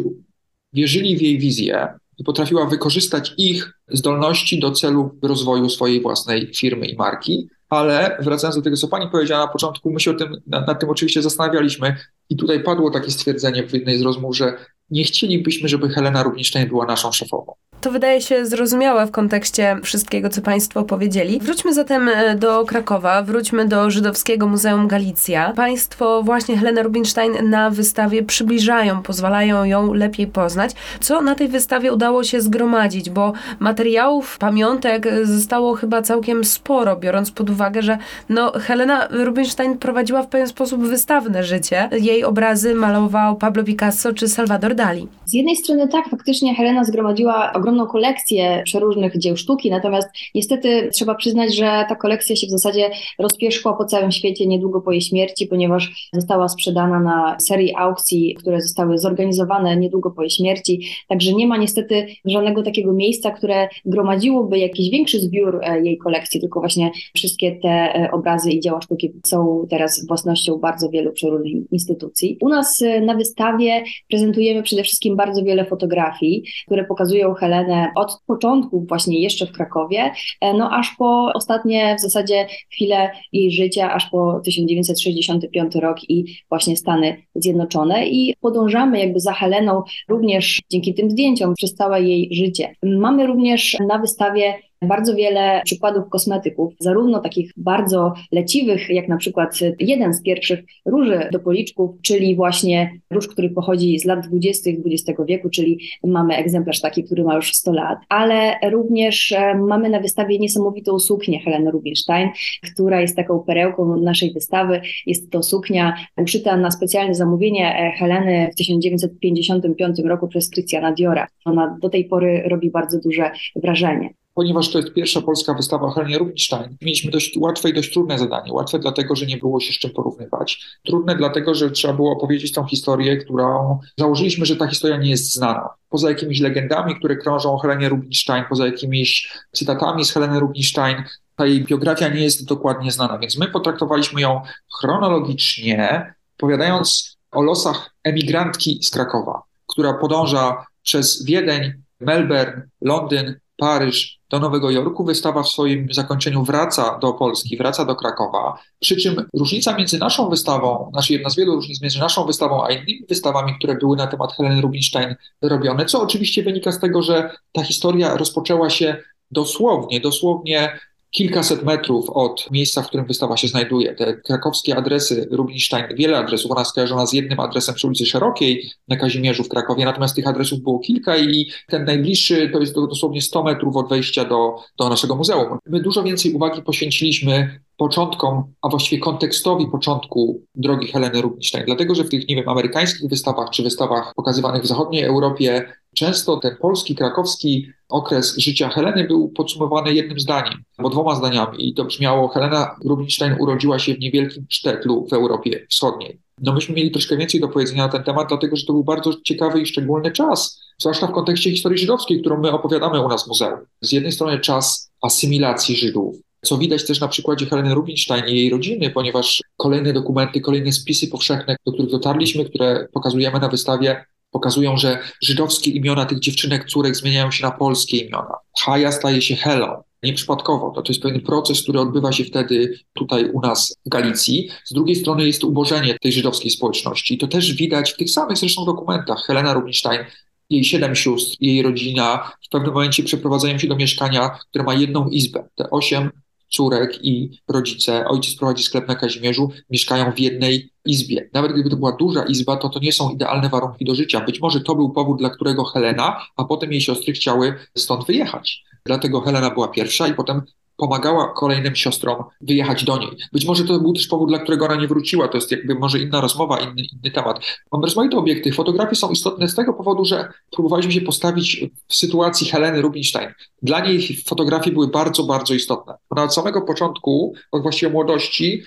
wierzyli 0.73 1.17
w 1.17 1.21
jej 1.21 1.39
wizję, 1.39 1.99
potrafiła 2.25 2.65
wykorzystać 2.65 3.33
ich 3.37 3.73
zdolności 3.87 4.59
do 4.59 4.71
celu 4.71 5.19
rozwoju 5.21 5.69
swojej 5.69 6.01
własnej 6.01 6.53
firmy 6.55 6.85
i 6.85 6.95
marki. 6.95 7.49
Ale 7.69 8.17
wracając 8.19 8.55
do 8.55 8.61
tego, 8.61 8.77
co 8.77 8.87
pani 8.87 9.09
powiedziała 9.09 9.45
na 9.45 9.51
początku, 9.51 9.91
my 9.91 9.99
się 9.99 10.11
o 10.11 10.13
tym, 10.13 10.41
nad, 10.47 10.67
nad 10.67 10.79
tym 10.79 10.89
oczywiście 10.89 11.21
zastanawialiśmy 11.21 11.95
i 12.29 12.37
tutaj 12.37 12.63
padło 12.63 12.91
takie 12.91 13.11
stwierdzenie 13.11 13.67
w 13.67 13.73
jednej 13.73 13.99
z 13.99 14.01
rozmów, 14.01 14.37
że 14.37 14.57
nie 14.89 15.03
chcielibyśmy, 15.03 15.69
żeby 15.69 15.89
Helena 15.89 16.23
Rubinstein 16.23 16.67
była 16.67 16.85
naszą 16.85 17.11
szefową. 17.11 17.53
To 17.81 17.91
wydaje 17.91 18.21
się 18.21 18.45
zrozumiałe 18.45 19.07
w 19.07 19.11
kontekście 19.11 19.77
wszystkiego, 19.83 20.29
co 20.29 20.41
Państwo 20.41 20.83
powiedzieli. 20.83 21.39
Wróćmy 21.39 21.73
zatem 21.73 22.09
e, 22.09 22.35
do 22.35 22.65
Krakowa, 22.65 23.21
wróćmy 23.21 23.67
do 23.67 23.91
Żydowskiego 23.91 24.47
Muzeum 24.47 24.87
Galicja. 24.87 25.53
Państwo 25.55 26.23
właśnie 26.23 26.57
Helena 26.57 26.83
Rubinstein 26.83 27.49
na 27.49 27.69
wystawie 27.69 28.23
przybliżają, 28.23 29.01
pozwalają 29.01 29.63
ją 29.63 29.93
lepiej 29.93 30.27
poznać. 30.27 30.71
Co 30.99 31.21
na 31.21 31.35
tej 31.35 31.47
wystawie 31.47 31.93
udało 31.93 32.23
się 32.23 32.41
zgromadzić, 32.41 33.09
bo 33.09 33.33
materiałów, 33.59 34.37
pamiątek 34.37 35.07
zostało 35.23 35.75
chyba 35.75 36.01
całkiem 36.01 36.43
sporo, 36.43 36.95
biorąc 36.95 37.31
pod 37.31 37.49
uwagę, 37.49 37.81
że 37.81 37.97
no, 38.29 38.51
Helena 38.51 39.07
Rubinstein 39.11 39.77
prowadziła 39.77 40.23
w 40.23 40.27
pewien 40.27 40.47
sposób 40.47 40.81
wystawne 40.81 41.43
życie. 41.43 41.89
Jej 41.91 42.23
obrazy 42.23 42.75
malował 42.75 43.35
Pablo 43.35 43.63
Picasso 43.63 44.13
czy 44.13 44.27
Salvador 44.27 44.75
Dali. 44.75 45.07
Z 45.25 45.33
jednej 45.33 45.55
strony 45.55 45.87
tak, 45.87 46.09
faktycznie 46.09 46.55
Helena 46.55 46.83
zgromadziła 46.83 47.53
ogromną 47.53 47.70
ogromną 47.71 47.91
kolekcję 47.91 48.61
przeróżnych 48.65 49.17
dzieł 49.17 49.37
sztuki, 49.37 49.69
natomiast 49.69 50.09
niestety 50.35 50.89
trzeba 50.93 51.15
przyznać, 51.15 51.55
że 51.55 51.85
ta 51.89 51.95
kolekcja 51.95 52.35
się 52.35 52.47
w 52.47 52.49
zasadzie 52.49 52.89
rozpierzchła 53.19 53.73
po 53.73 53.85
całym 53.85 54.11
świecie 54.11 54.47
niedługo 54.47 54.81
po 54.81 54.91
jej 54.91 55.01
śmierci, 55.01 55.47
ponieważ 55.47 56.09
została 56.13 56.47
sprzedana 56.47 56.99
na 56.99 57.37
serii 57.39 57.75
aukcji, 57.75 58.35
które 58.39 58.61
zostały 58.61 58.97
zorganizowane 58.97 59.77
niedługo 59.77 60.11
po 60.11 60.21
jej 60.21 60.29
śmierci, 60.29 60.81
także 61.07 61.33
nie 61.33 61.47
ma 61.47 61.57
niestety 61.57 62.07
żadnego 62.25 62.63
takiego 62.63 62.93
miejsca, 62.93 63.31
które 63.31 63.69
gromadziłoby 63.85 64.59
jakiś 64.59 64.89
większy 64.89 65.19
zbiór 65.19 65.59
e, 65.63 65.81
jej 65.81 65.97
kolekcji, 65.97 66.41
tylko 66.41 66.59
właśnie 66.59 66.91
wszystkie 67.15 67.51
te 67.51 67.69
e, 67.69 68.11
obrazy 68.11 68.51
i 68.51 68.59
dzieła 68.59 68.81
sztuki 68.81 69.11
są 69.25 69.65
teraz 69.69 70.07
własnością 70.07 70.57
bardzo 70.57 70.89
wielu 70.89 71.11
przeróżnych 71.11 71.71
instytucji. 71.71 72.37
U 72.41 72.49
nas 72.49 72.81
e, 72.81 73.01
na 73.01 73.15
wystawie 73.15 73.83
prezentujemy 74.09 74.63
przede 74.63 74.83
wszystkim 74.83 75.15
bardzo 75.15 75.43
wiele 75.43 75.65
fotografii, 75.65 76.43
które 76.65 76.85
pokazują 76.85 77.33
Helenę 77.33 77.60
od 77.95 78.21
początku 78.27 78.85
właśnie 78.89 79.21
jeszcze 79.21 79.45
w 79.45 79.51
Krakowie, 79.51 80.11
no 80.41 80.71
aż 80.71 80.95
po 80.97 81.31
ostatnie 81.33 81.95
w 81.95 82.01
zasadzie 82.01 82.47
chwile 82.73 83.11
jej 83.31 83.51
życia, 83.51 83.93
aż 83.93 84.09
po 84.09 84.41
1965 84.45 85.75
rok 85.75 85.97
i 86.09 86.25
właśnie 86.49 86.77
Stany 86.77 87.23
Zjednoczone 87.35 88.07
i 88.07 88.33
podążamy 88.41 88.99
jakby 88.99 89.19
za 89.19 89.33
Heleną 89.33 89.83
również 90.09 90.61
dzięki 90.71 90.93
tym 90.93 91.11
zdjęciom 91.11 91.53
przez 91.53 91.75
całe 91.75 92.01
jej 92.01 92.35
życie. 92.35 92.75
Mamy 92.83 93.27
również 93.27 93.77
na 93.87 93.99
wystawie 93.99 94.53
bardzo 94.81 95.15
wiele 95.15 95.61
przykładów 95.65 96.09
kosmetyków, 96.09 96.73
zarówno 96.79 97.19
takich 97.19 97.51
bardzo 97.57 98.13
leciwych, 98.31 98.89
jak 98.89 99.07
na 99.07 99.17
przykład 99.17 99.59
jeden 99.79 100.13
z 100.13 100.21
pierwszych 100.21 100.59
róży 100.85 101.29
do 101.31 101.39
policzków, 101.39 101.91
czyli 102.01 102.35
właśnie 102.35 102.91
róż, 103.11 103.27
który 103.27 103.49
pochodzi 103.49 103.99
z 103.99 104.05
lat 104.05 104.27
20. 104.27 104.69
XX 104.85 105.19
wieku, 105.27 105.49
czyli 105.49 105.79
mamy 106.03 106.35
egzemplarz 106.35 106.81
taki, 106.81 107.03
który 107.03 107.23
ma 107.23 107.35
już 107.35 107.53
100 107.53 107.73
lat, 107.73 107.99
ale 108.09 108.53
również 108.69 109.31
e, 109.31 109.55
mamy 109.55 109.89
na 109.89 109.99
wystawie 109.99 110.39
niesamowitą 110.39 110.99
suknię 110.99 111.39
Heleny 111.39 111.71
Rubinstein, 111.71 112.29
która 112.73 113.01
jest 113.01 113.15
taką 113.15 113.39
perełką 113.39 113.97
naszej 113.97 114.33
wystawy. 114.33 114.81
Jest 115.05 115.31
to 115.31 115.43
suknia 115.43 115.93
uszyta 116.17 116.57
na 116.57 116.71
specjalne 116.71 117.15
zamówienie 117.15 117.75
e, 117.75 117.91
Heleny 117.91 118.49
w 118.53 118.55
1955 118.55 119.99
roku 119.99 120.27
przez 120.27 120.51
Christiana 120.51 120.91
Diora. 120.91 121.27
Ona 121.45 121.77
do 121.81 121.89
tej 121.89 122.05
pory 122.05 122.43
robi 122.45 122.71
bardzo 122.71 122.99
duże 122.99 123.31
wrażenie 123.55 124.20
ponieważ 124.41 124.71
to 124.71 124.79
jest 124.79 124.93
pierwsza 124.93 125.21
polska 125.21 125.53
wystawa 125.53 125.87
o 125.87 125.91
Helenie 125.91 126.17
Rubinstein, 126.17 126.77
mieliśmy 126.81 127.11
dość 127.11 127.37
łatwe 127.37 127.69
i 127.69 127.73
dość 127.73 127.93
trudne 127.93 128.19
zadanie. 128.19 128.53
Łatwe 128.53 128.79
dlatego, 128.79 129.15
że 129.15 129.25
nie 129.25 129.37
było 129.37 129.59
się 129.59 129.73
z 129.73 129.75
czym 129.75 129.91
porównywać. 129.91 130.65
Trudne 130.85 131.15
dlatego, 131.15 131.55
że 131.55 131.71
trzeba 131.71 131.93
było 131.93 132.11
opowiedzieć 132.11 132.51
tą 132.51 132.65
historię, 132.65 133.17
którą 133.17 133.79
założyliśmy, 133.97 134.45
że 134.45 134.55
ta 134.55 134.67
historia 134.67 134.97
nie 134.97 135.09
jest 135.09 135.33
znana. 135.33 135.69
Poza 135.89 136.09
jakimiś 136.09 136.39
legendami, 136.39 136.95
które 136.95 137.15
krążą 137.15 137.53
o 137.53 137.57
Helenie 137.57 137.89
Rubinstein, 137.89 138.43
poza 138.49 138.65
jakimiś 138.65 139.29
cytatami 139.51 140.05
z 140.05 140.11
Heleny 140.11 140.39
Rubinstein, 140.39 141.03
ta 141.35 141.45
jej 141.45 141.63
biografia 141.63 142.09
nie 142.09 142.23
jest 142.23 142.45
dokładnie 142.45 142.91
znana, 142.91 143.17
więc 143.17 143.37
my 143.37 143.47
potraktowaliśmy 143.47 144.21
ją 144.21 144.41
chronologicznie, 144.79 146.13
opowiadając 146.37 147.17
o 147.31 147.41
losach 147.41 147.91
emigrantki 148.03 148.79
z 148.83 148.89
Krakowa, 148.89 149.41
która 149.67 149.93
podąża 149.93 150.65
przez 150.83 151.25
Wiedeń, 151.25 151.73
Melbourne, 151.99 152.67
Londyn, 152.81 153.35
Paryż, 153.61 154.19
do 154.29 154.39
Nowego 154.39 154.71
Jorku. 154.71 155.03
Wystawa 155.03 155.43
w 155.43 155.49
swoim 155.49 155.87
zakończeniu 155.91 156.43
wraca 156.43 156.99
do 156.99 157.13
Polski, 157.13 157.57
wraca 157.57 157.85
do 157.85 157.95
Krakowa. 157.95 158.59
Przy 158.79 158.97
czym 158.97 159.25
różnica 159.33 159.77
między 159.77 159.99
naszą 159.99 160.29
wystawą, 160.29 160.89
znaczy 160.93 161.13
jedna 161.13 161.29
z 161.29 161.35
wielu 161.35 161.55
różnic 161.55 161.81
między 161.81 161.99
naszą 161.99 162.25
wystawą 162.25 162.63
a 162.63 162.71
innymi 162.71 163.05
wystawami, 163.09 163.55
które 163.55 163.75
były 163.75 163.97
na 163.97 164.07
temat 164.07 164.33
Heleny 164.33 164.61
Rubinstein 164.61 165.15
robione, 165.41 165.85
co 165.85 166.01
oczywiście 166.01 166.43
wynika 166.43 166.71
z 166.71 166.79
tego, 166.79 167.01
że 167.01 167.31
ta 167.51 167.63
historia 167.63 168.17
rozpoczęła 168.17 168.69
się 168.69 168.97
dosłownie, 169.31 169.99
dosłownie 169.99 170.79
kilkaset 171.11 171.63
metrów 171.63 172.09
od 172.09 172.51
miejsca, 172.51 172.81
w 172.81 172.87
którym 172.87 173.05
wystawa 173.05 173.37
się 173.37 173.47
znajduje. 173.47 173.95
Te 173.95 174.13
krakowskie 174.13 174.75
adresy 174.75 175.27
Rubinstein, 175.31 175.85
wiele 175.95 176.17
adresów, 176.17 176.51
ona 176.51 176.65
skojarzona 176.65 177.05
z 177.05 177.13
jednym 177.13 177.39
adresem 177.39 177.75
przy 177.75 177.87
ulicy 177.87 178.05
Szerokiej 178.05 178.71
na 178.87 178.95
Kazimierzu 178.95 179.43
w 179.43 179.49
Krakowie, 179.49 179.85
natomiast 179.85 180.15
tych 180.15 180.27
adresów 180.27 180.59
było 180.59 180.79
kilka 180.79 181.17
i 181.17 181.51
ten 181.67 181.85
najbliższy 181.85 182.49
to 182.49 182.59
jest 182.59 182.73
dosłownie 182.75 183.21
100 183.21 183.43
metrów 183.43 183.75
od 183.75 183.89
wejścia 183.89 184.25
do, 184.25 184.55
do 184.77 184.89
naszego 184.89 185.15
muzeum. 185.15 185.57
My 185.65 185.81
dużo 185.81 186.03
więcej 186.03 186.33
uwagi 186.33 186.61
poświęciliśmy 186.61 187.59
początkom, 187.77 188.43
a 188.61 188.69
właściwie 188.69 189.01
kontekstowi 189.01 189.67
początku 189.67 190.41
drogi 190.55 190.87
Heleny 190.87 191.21
Rubinstein, 191.21 191.65
dlatego 191.65 191.95
że 191.95 192.03
w 192.03 192.09
tych, 192.09 192.27
nie 192.27 192.35
wiem, 192.35 192.49
amerykańskich 192.49 193.09
wystawach 193.09 193.49
czy 193.49 193.63
wystawach 193.63 194.13
pokazywanych 194.15 194.63
w 194.63 194.67
zachodniej 194.67 195.03
Europie 195.03 195.73
często 195.95 196.37
ten 196.37 196.55
polski, 196.61 196.95
krakowski 196.95 197.67
okres 197.91 198.37
życia 198.37 198.69
Heleny 198.69 199.07
był 199.07 199.29
podsumowany 199.29 199.93
jednym 199.93 200.19
zdaniem, 200.19 200.63
albo 200.77 200.89
dwoma 200.89 201.15
zdaniami 201.15 201.69
i 201.69 201.73
to 201.73 201.85
brzmiało 201.85 202.27
Helena 202.27 202.75
Rubinstein 202.85 203.35
urodziła 203.39 203.79
się 203.79 203.93
w 203.93 203.99
niewielkim 203.99 204.45
sztetlu 204.49 205.07
w 205.09 205.13
Europie 205.13 205.65
Wschodniej. 205.69 206.19
No 206.41 206.53
myśmy 206.53 206.75
mieli 206.75 206.91
troszkę 206.91 207.17
więcej 207.17 207.41
do 207.41 207.47
powiedzenia 207.47 207.83
na 207.83 207.91
ten 207.91 208.03
temat, 208.03 208.27
dlatego 208.27 208.55
że 208.55 208.65
to 208.65 208.73
był 208.73 208.83
bardzo 208.83 209.13
ciekawy 209.23 209.61
i 209.61 209.65
szczególny 209.65 210.11
czas, 210.11 210.59
zwłaszcza 210.79 211.07
w 211.07 211.11
kontekście 211.11 211.51
historii 211.51 211.77
żydowskiej, 211.77 212.21
którą 212.21 212.41
my 212.41 212.51
opowiadamy 212.51 213.05
u 213.05 213.07
nas 213.07 213.25
w 213.25 213.27
muzeum. 213.27 213.59
Z 213.81 213.91
jednej 213.91 214.11
strony 214.11 214.39
czas 214.39 214.91
asymilacji 215.01 215.75
Żydów, 215.75 216.15
co 216.41 216.57
widać 216.57 216.85
też 216.85 216.99
na 216.99 217.07
przykładzie 217.07 217.45
Heleny 217.45 217.75
Rubinstein 217.75 218.25
i 218.27 218.37
jej 218.37 218.49
rodziny, 218.49 218.89
ponieważ 218.89 219.43
kolejne 219.57 219.93
dokumenty, 219.93 220.41
kolejne 220.41 220.71
spisy 220.71 221.07
powszechne, 221.07 221.55
do 221.65 221.71
których 221.71 221.91
dotarliśmy, 221.91 222.45
które 222.45 222.87
pokazujemy 222.93 223.39
na 223.39 223.49
wystawie, 223.49 224.05
pokazują, 224.31 224.77
że 224.77 224.99
żydowskie 225.21 225.71
imiona 225.71 226.05
tych 226.05 226.19
dziewczynek, 226.19 226.65
córek 226.65 226.95
zmieniają 226.95 227.31
się 227.31 227.43
na 227.43 227.51
polskie 227.51 227.97
imiona. 227.97 228.33
Haja 228.59 228.91
staje 228.91 229.21
się 229.21 229.35
Helą. 229.35 229.83
Nieprzypadkowo. 230.03 230.71
To, 230.71 230.81
to 230.81 230.91
jest 230.91 231.01
pewien 231.01 231.21
proces, 231.21 231.63
który 231.63 231.79
odbywa 231.79 232.11
się 232.11 232.23
wtedy 232.23 232.79
tutaj 232.93 233.31
u 233.31 233.41
nas 233.41 233.75
w 233.85 233.89
Galicji. 233.89 234.49
Z 234.65 234.73
drugiej 234.73 234.95
strony 234.95 235.27
jest 235.27 235.43
ubożenie 235.43 235.99
tej 235.99 236.11
żydowskiej 236.11 236.51
społeczności. 236.51 237.13
I 237.13 237.17
to 237.17 237.27
też 237.27 237.53
widać 237.53 237.91
w 237.91 237.97
tych 237.97 238.11
samych 238.11 238.37
zresztą 238.37 238.65
dokumentach. 238.65 239.23
Helena 239.25 239.53
Rubinstein 239.53 240.01
jej 240.49 240.63
siedem 240.63 240.95
sióstr, 240.95 241.37
jej 241.39 241.61
rodzina 241.61 242.31
w 242.45 242.49
pewnym 242.49 242.73
momencie 242.73 243.03
przeprowadzają 243.03 243.57
się 243.57 243.67
do 243.67 243.75
mieszkania, 243.75 244.29
które 244.49 244.63
ma 244.63 244.73
jedną 244.73 245.09
izbę. 245.09 245.47
Te 245.55 245.69
osiem 245.69 246.11
córek 246.51 247.05
i 247.05 247.41
rodzice, 247.47 248.05
ojciec 248.07 248.35
prowadzi 248.35 248.63
sklep 248.63 248.87
na 248.87 248.95
Kazimierzu, 248.95 249.49
mieszkają 249.69 250.11
w 250.11 250.19
jednej 250.19 250.69
izbie. 250.85 251.29
Nawet 251.33 251.51
gdyby 251.51 251.69
to 251.69 251.75
była 251.75 251.91
duża 251.91 252.25
izba, 252.25 252.57
to 252.57 252.69
to 252.69 252.79
nie 252.79 252.93
są 252.93 253.09
idealne 253.09 253.49
warunki 253.49 253.85
do 253.85 253.95
życia. 253.95 254.21
Być 254.25 254.41
może 254.41 254.61
to 254.61 254.75
był 254.75 254.89
powód, 254.89 255.17
dla 255.17 255.29
którego 255.29 255.63
Helena, 255.63 256.21
a 256.35 256.43
potem 256.43 256.71
jej 256.71 256.81
siostry 256.81 257.13
chciały 257.13 257.53
stąd 257.77 258.05
wyjechać. 258.05 258.63
Dlatego 258.85 259.21
Helena 259.21 259.49
była 259.49 259.67
pierwsza 259.67 260.07
i 260.07 260.13
potem 260.13 260.41
pomagała 260.81 261.33
kolejnym 261.33 261.75
siostrom 261.75 262.23
wyjechać 262.41 262.83
do 262.83 262.97
niej. 262.97 263.09
Być 263.33 263.45
może 263.45 263.63
to 263.63 263.79
był 263.79 263.93
też 263.93 264.07
powód, 264.07 264.29
dla 264.29 264.39
którego 264.39 264.65
ona 264.65 264.75
nie 264.75 264.87
wróciła. 264.87 265.27
To 265.27 265.37
jest 265.37 265.51
jakby 265.51 265.75
może 265.75 265.99
inna 265.99 266.21
rozmowa, 266.21 266.59
inny, 266.59 266.83
inny 266.93 267.11
temat. 267.11 267.39
Mam 267.71 267.83
rozmaite 267.83 268.17
obiekty. 268.17 268.51
Fotografie 268.51 268.95
są 268.95 269.09
istotne 269.09 269.47
z 269.47 269.55
tego 269.55 269.73
powodu, 269.73 270.05
że 270.05 270.27
próbowaliśmy 270.51 270.91
się 270.91 271.01
postawić 271.01 271.65
w 271.87 271.95
sytuacji 271.95 272.47
Heleny 272.47 272.81
Rubinstein. 272.81 273.29
Dla 273.61 273.85
niej 273.85 274.17
fotografie 274.25 274.71
były 274.71 274.87
bardzo, 274.87 275.23
bardzo 275.23 275.53
istotne. 275.53 275.93
Ona 276.09 276.23
od 276.23 276.33
samego 276.33 276.61
początku, 276.61 277.33
od 277.51 277.61
właściwie 277.61 277.91
młodości, 277.91 278.63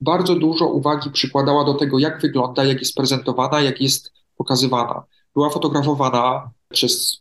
bardzo 0.00 0.34
dużo 0.34 0.66
uwagi 0.66 1.10
przykładała 1.10 1.64
do 1.64 1.74
tego, 1.74 1.98
jak 1.98 2.20
wygląda, 2.20 2.64
jak 2.64 2.78
jest 2.78 2.94
prezentowana, 2.94 3.60
jak 3.60 3.80
jest 3.80 4.12
pokazywana. 4.36 5.02
Była 5.34 5.50
fotografowana 5.50 6.50
przez 6.68 7.20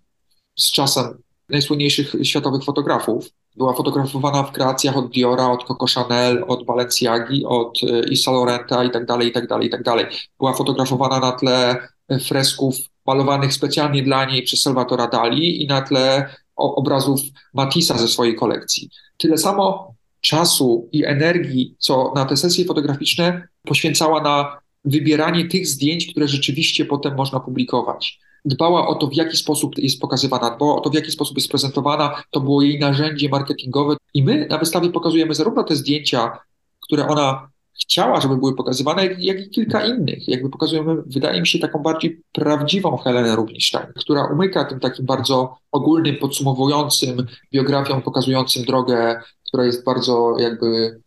z 0.56 0.72
czasem 0.72 1.22
najsłynniejszych 1.50 2.15
światowych 2.24 2.63
fotografów. 2.63 3.30
Była 3.57 3.73
fotografowana 3.73 4.43
w 4.43 4.51
kreacjach 4.51 4.97
od 4.97 5.09
Diora, 5.09 5.51
od 5.51 5.63
Coco 5.63 5.85
Chanel, 5.85 6.45
od 6.47 6.65
Balenciagi, 6.65 7.45
od 7.45 7.83
y, 7.83 8.09
Issa 8.09 8.31
Laurenta 8.31 8.83
i 8.83 8.91
tak 8.91 9.05
dalej, 9.05 9.27
i 9.27 9.31
tak 9.31 9.47
dalej, 9.47 9.67
i 9.67 9.69
tak 9.69 9.83
dalej. 9.83 10.05
Była 10.39 10.53
fotografowana 10.53 11.19
na 11.19 11.31
tle 11.31 11.75
y, 12.11 12.19
fresków 12.19 12.75
malowanych 13.05 13.53
specjalnie 13.53 14.03
dla 14.03 14.25
niej 14.25 14.43
przez 14.43 14.61
Salvatora 14.61 15.07
Dali 15.07 15.63
i 15.63 15.67
na 15.67 15.81
tle 15.81 16.35
obrazów 16.55 17.19
Matissa 17.53 17.97
ze 17.97 18.07
swojej 18.07 18.35
kolekcji. 18.35 18.89
Tyle 19.17 19.37
samo 19.37 19.93
czasu 20.21 20.89
i 20.91 21.05
energii, 21.05 21.75
co 21.79 22.13
na 22.15 22.25
te 22.25 22.37
sesje 22.37 22.65
fotograficzne 22.65 23.47
poświęcała 23.63 24.21
na 24.21 24.57
wybieranie 24.85 25.47
tych 25.47 25.67
zdjęć, 25.67 26.11
które 26.11 26.27
rzeczywiście 26.27 26.85
potem 26.85 27.15
można 27.15 27.39
publikować 27.39 28.19
dbała 28.45 28.88
o 28.88 28.95
to, 28.95 29.08
w 29.08 29.13
jaki 29.13 29.38
sposób 29.38 29.77
jest 29.77 30.01
pokazywana, 30.01 30.56
dbała 30.56 30.75
o 30.75 30.80
to, 30.80 30.89
w 30.89 30.93
jaki 30.93 31.12
sposób 31.12 31.38
jest 31.38 31.49
prezentowana. 31.49 32.23
To 32.32 32.39
było 32.39 32.62
jej 32.62 32.80
narzędzie 32.80 33.30
marketingowe. 33.30 33.95
I 34.13 34.23
my 34.23 34.47
na 34.49 34.58
wystawie 34.58 34.89
pokazujemy 34.89 35.34
zarówno 35.36 35.63
te 35.63 35.75
zdjęcia, 35.75 36.39
które 36.82 37.08
ona 37.08 37.49
chciała, 37.82 38.21
żeby 38.21 38.38
były 38.38 38.56
pokazywane, 38.56 39.06
jak, 39.06 39.19
jak, 39.19 39.39
i 39.39 39.49
kilka 39.49 39.86
innych. 39.86 40.27
Jakby 40.27 40.49
pokazujemy, 40.49 40.95
wydaje 41.06 41.41
mi 41.41 41.47
się, 41.47 41.60
taką 41.60 41.80
bardziej 41.80 42.21
prawdziwą 42.32 42.97
Helenę 42.97 43.36
Rubinstein, 43.36 43.86
która 43.95 44.25
umyka 44.34 44.65
tym 44.65 44.80
takim 44.80 45.06
bardzo 45.06 45.58
ogólnym, 45.71 46.15
podsumowującym 46.17 47.25
biografią, 47.54 48.01
pokazującym 48.01 48.65
drogę, 48.65 49.21
która 49.47 49.65
jest 49.65 49.86
bardzo 49.86 50.36
jakby 50.39 50.99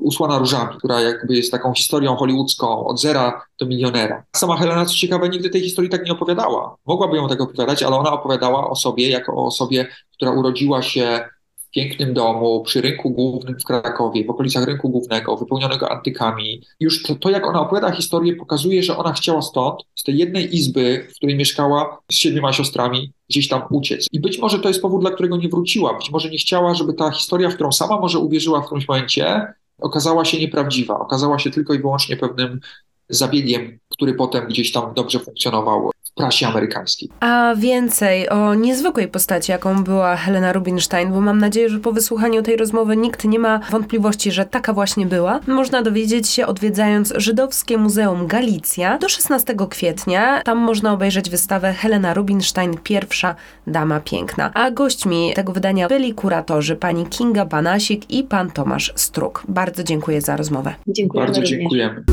Usłana 0.00 0.38
Różami, 0.38 0.76
która 0.78 1.00
jakby 1.00 1.36
jest 1.36 1.52
taką 1.52 1.74
historią 1.74 2.16
hollywoodzką 2.16 2.86
od 2.86 3.00
zera 3.00 3.42
do 3.60 3.66
milionera. 3.66 4.24
Sama 4.36 4.56
Helena, 4.56 4.84
co 4.84 4.94
ciekawe, 4.94 5.28
nigdy 5.28 5.50
tej 5.50 5.60
historii 5.60 5.90
tak 5.90 6.06
nie 6.06 6.12
opowiadała. 6.12 6.76
Mogłaby 6.86 7.16
ją 7.16 7.28
tak 7.28 7.40
opowiadać, 7.40 7.82
ale 7.82 7.96
ona 7.96 8.12
opowiadała 8.12 8.70
o 8.70 8.76
sobie 8.76 9.08
jako 9.08 9.32
o 9.32 9.46
osobie, 9.46 9.86
która 10.12 10.32
urodziła 10.32 10.82
się 10.82 11.20
w 11.56 11.70
pięknym 11.70 12.14
domu 12.14 12.62
przy 12.62 12.80
rynku 12.80 13.10
głównym 13.10 13.60
w 13.60 13.64
Krakowie, 13.64 14.24
w 14.24 14.30
okolicach 14.30 14.64
rynku 14.64 14.88
głównego, 14.88 15.36
wypełnionego 15.36 15.92
antykami. 15.92 16.62
Już 16.80 17.02
to, 17.02 17.14
to, 17.14 17.30
jak 17.30 17.46
ona 17.46 17.60
opowiada 17.60 17.90
historię, 17.90 18.36
pokazuje, 18.36 18.82
że 18.82 18.96
ona 18.96 19.12
chciała 19.12 19.42
stąd, 19.42 19.80
z 19.94 20.02
tej 20.02 20.18
jednej 20.18 20.56
izby, 20.56 21.06
w 21.10 21.16
której 21.16 21.36
mieszkała 21.36 21.98
z 22.12 22.14
siedmioma 22.14 22.52
siostrami, 22.52 23.12
gdzieś 23.30 23.48
tam 23.48 23.62
uciec. 23.70 24.06
I 24.12 24.20
być 24.20 24.38
może 24.38 24.58
to 24.58 24.68
jest 24.68 24.82
powód, 24.82 25.00
dla 25.00 25.10
którego 25.10 25.36
nie 25.36 25.48
wróciła. 25.48 25.94
Być 25.94 26.10
może 26.10 26.30
nie 26.30 26.38
chciała, 26.38 26.74
żeby 26.74 26.92
ta 26.94 27.10
historia, 27.10 27.50
w 27.50 27.54
którą 27.54 27.72
sama 27.72 28.00
może 28.00 28.18
uwierzyła 28.18 28.60
w 28.60 28.64
którymś 28.64 28.88
momencie, 28.88 29.54
okazała 29.80 30.24
się 30.24 30.38
nieprawdziwa. 30.38 30.98
Okazała 30.98 31.38
się 31.38 31.50
tylko 31.50 31.74
i 31.74 31.78
wyłącznie 31.78 32.16
pewnym 32.16 32.60
zabiegiem, 33.08 33.78
który 33.88 34.14
potem 34.14 34.48
gdzieś 34.48 34.72
tam 34.72 34.94
dobrze 34.94 35.20
funkcjonował 35.20 35.90
w 36.10 36.14
prasie 36.14 36.46
amerykańskiej. 36.46 37.08
A 37.20 37.54
więcej 37.56 38.28
o 38.28 38.54
niezwykłej 38.54 39.08
postaci, 39.08 39.52
jaką 39.52 39.84
była 39.84 40.16
Helena 40.16 40.52
Rubinstein, 40.52 41.12
bo 41.12 41.20
mam 41.20 41.38
nadzieję, 41.38 41.68
że 41.68 41.78
po 41.78 41.92
wysłuchaniu 41.92 42.42
tej 42.42 42.56
rozmowy 42.56 42.96
nikt 42.96 43.24
nie 43.24 43.38
ma 43.38 43.60
wątpliwości, 43.70 44.32
że 44.32 44.44
taka 44.44 44.72
właśnie 44.72 45.06
była, 45.06 45.40
można 45.46 45.82
dowiedzieć 45.82 46.28
się 46.28 46.46
odwiedzając 46.46 47.12
Żydowskie 47.16 47.78
Muzeum 47.78 48.26
Galicja 48.26 48.98
do 48.98 49.08
16 49.08 49.54
kwietnia. 49.70 50.42
Tam 50.42 50.58
można 50.58 50.92
obejrzeć 50.92 51.30
wystawę 51.30 51.72
Helena 51.72 52.14
Rubinstein, 52.14 52.76
pierwsza 52.82 53.34
dama 53.66 54.00
piękna. 54.00 54.50
A 54.54 54.70
gośćmi 54.70 55.32
tego 55.34 55.52
wydania 55.52 55.88
byli 55.88 56.14
kuratorzy 56.14 56.76
pani 56.76 57.06
Kinga 57.06 57.44
Banasik 57.44 58.10
i 58.10 58.24
pan 58.24 58.50
Tomasz 58.50 58.92
Struk. 58.96 59.42
Bardzo 59.48 59.84
dziękuję 59.84 60.20
za 60.20 60.36
rozmowę. 60.36 60.74
Dziękujemy 60.86 61.26
Bardzo 61.26 61.42
dziękujemy. 61.42 62.04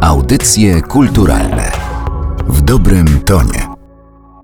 Audycje 0.00 0.82
kulturalne 0.82 1.73
dobrym 2.74 3.20
tonie. 3.24 3.73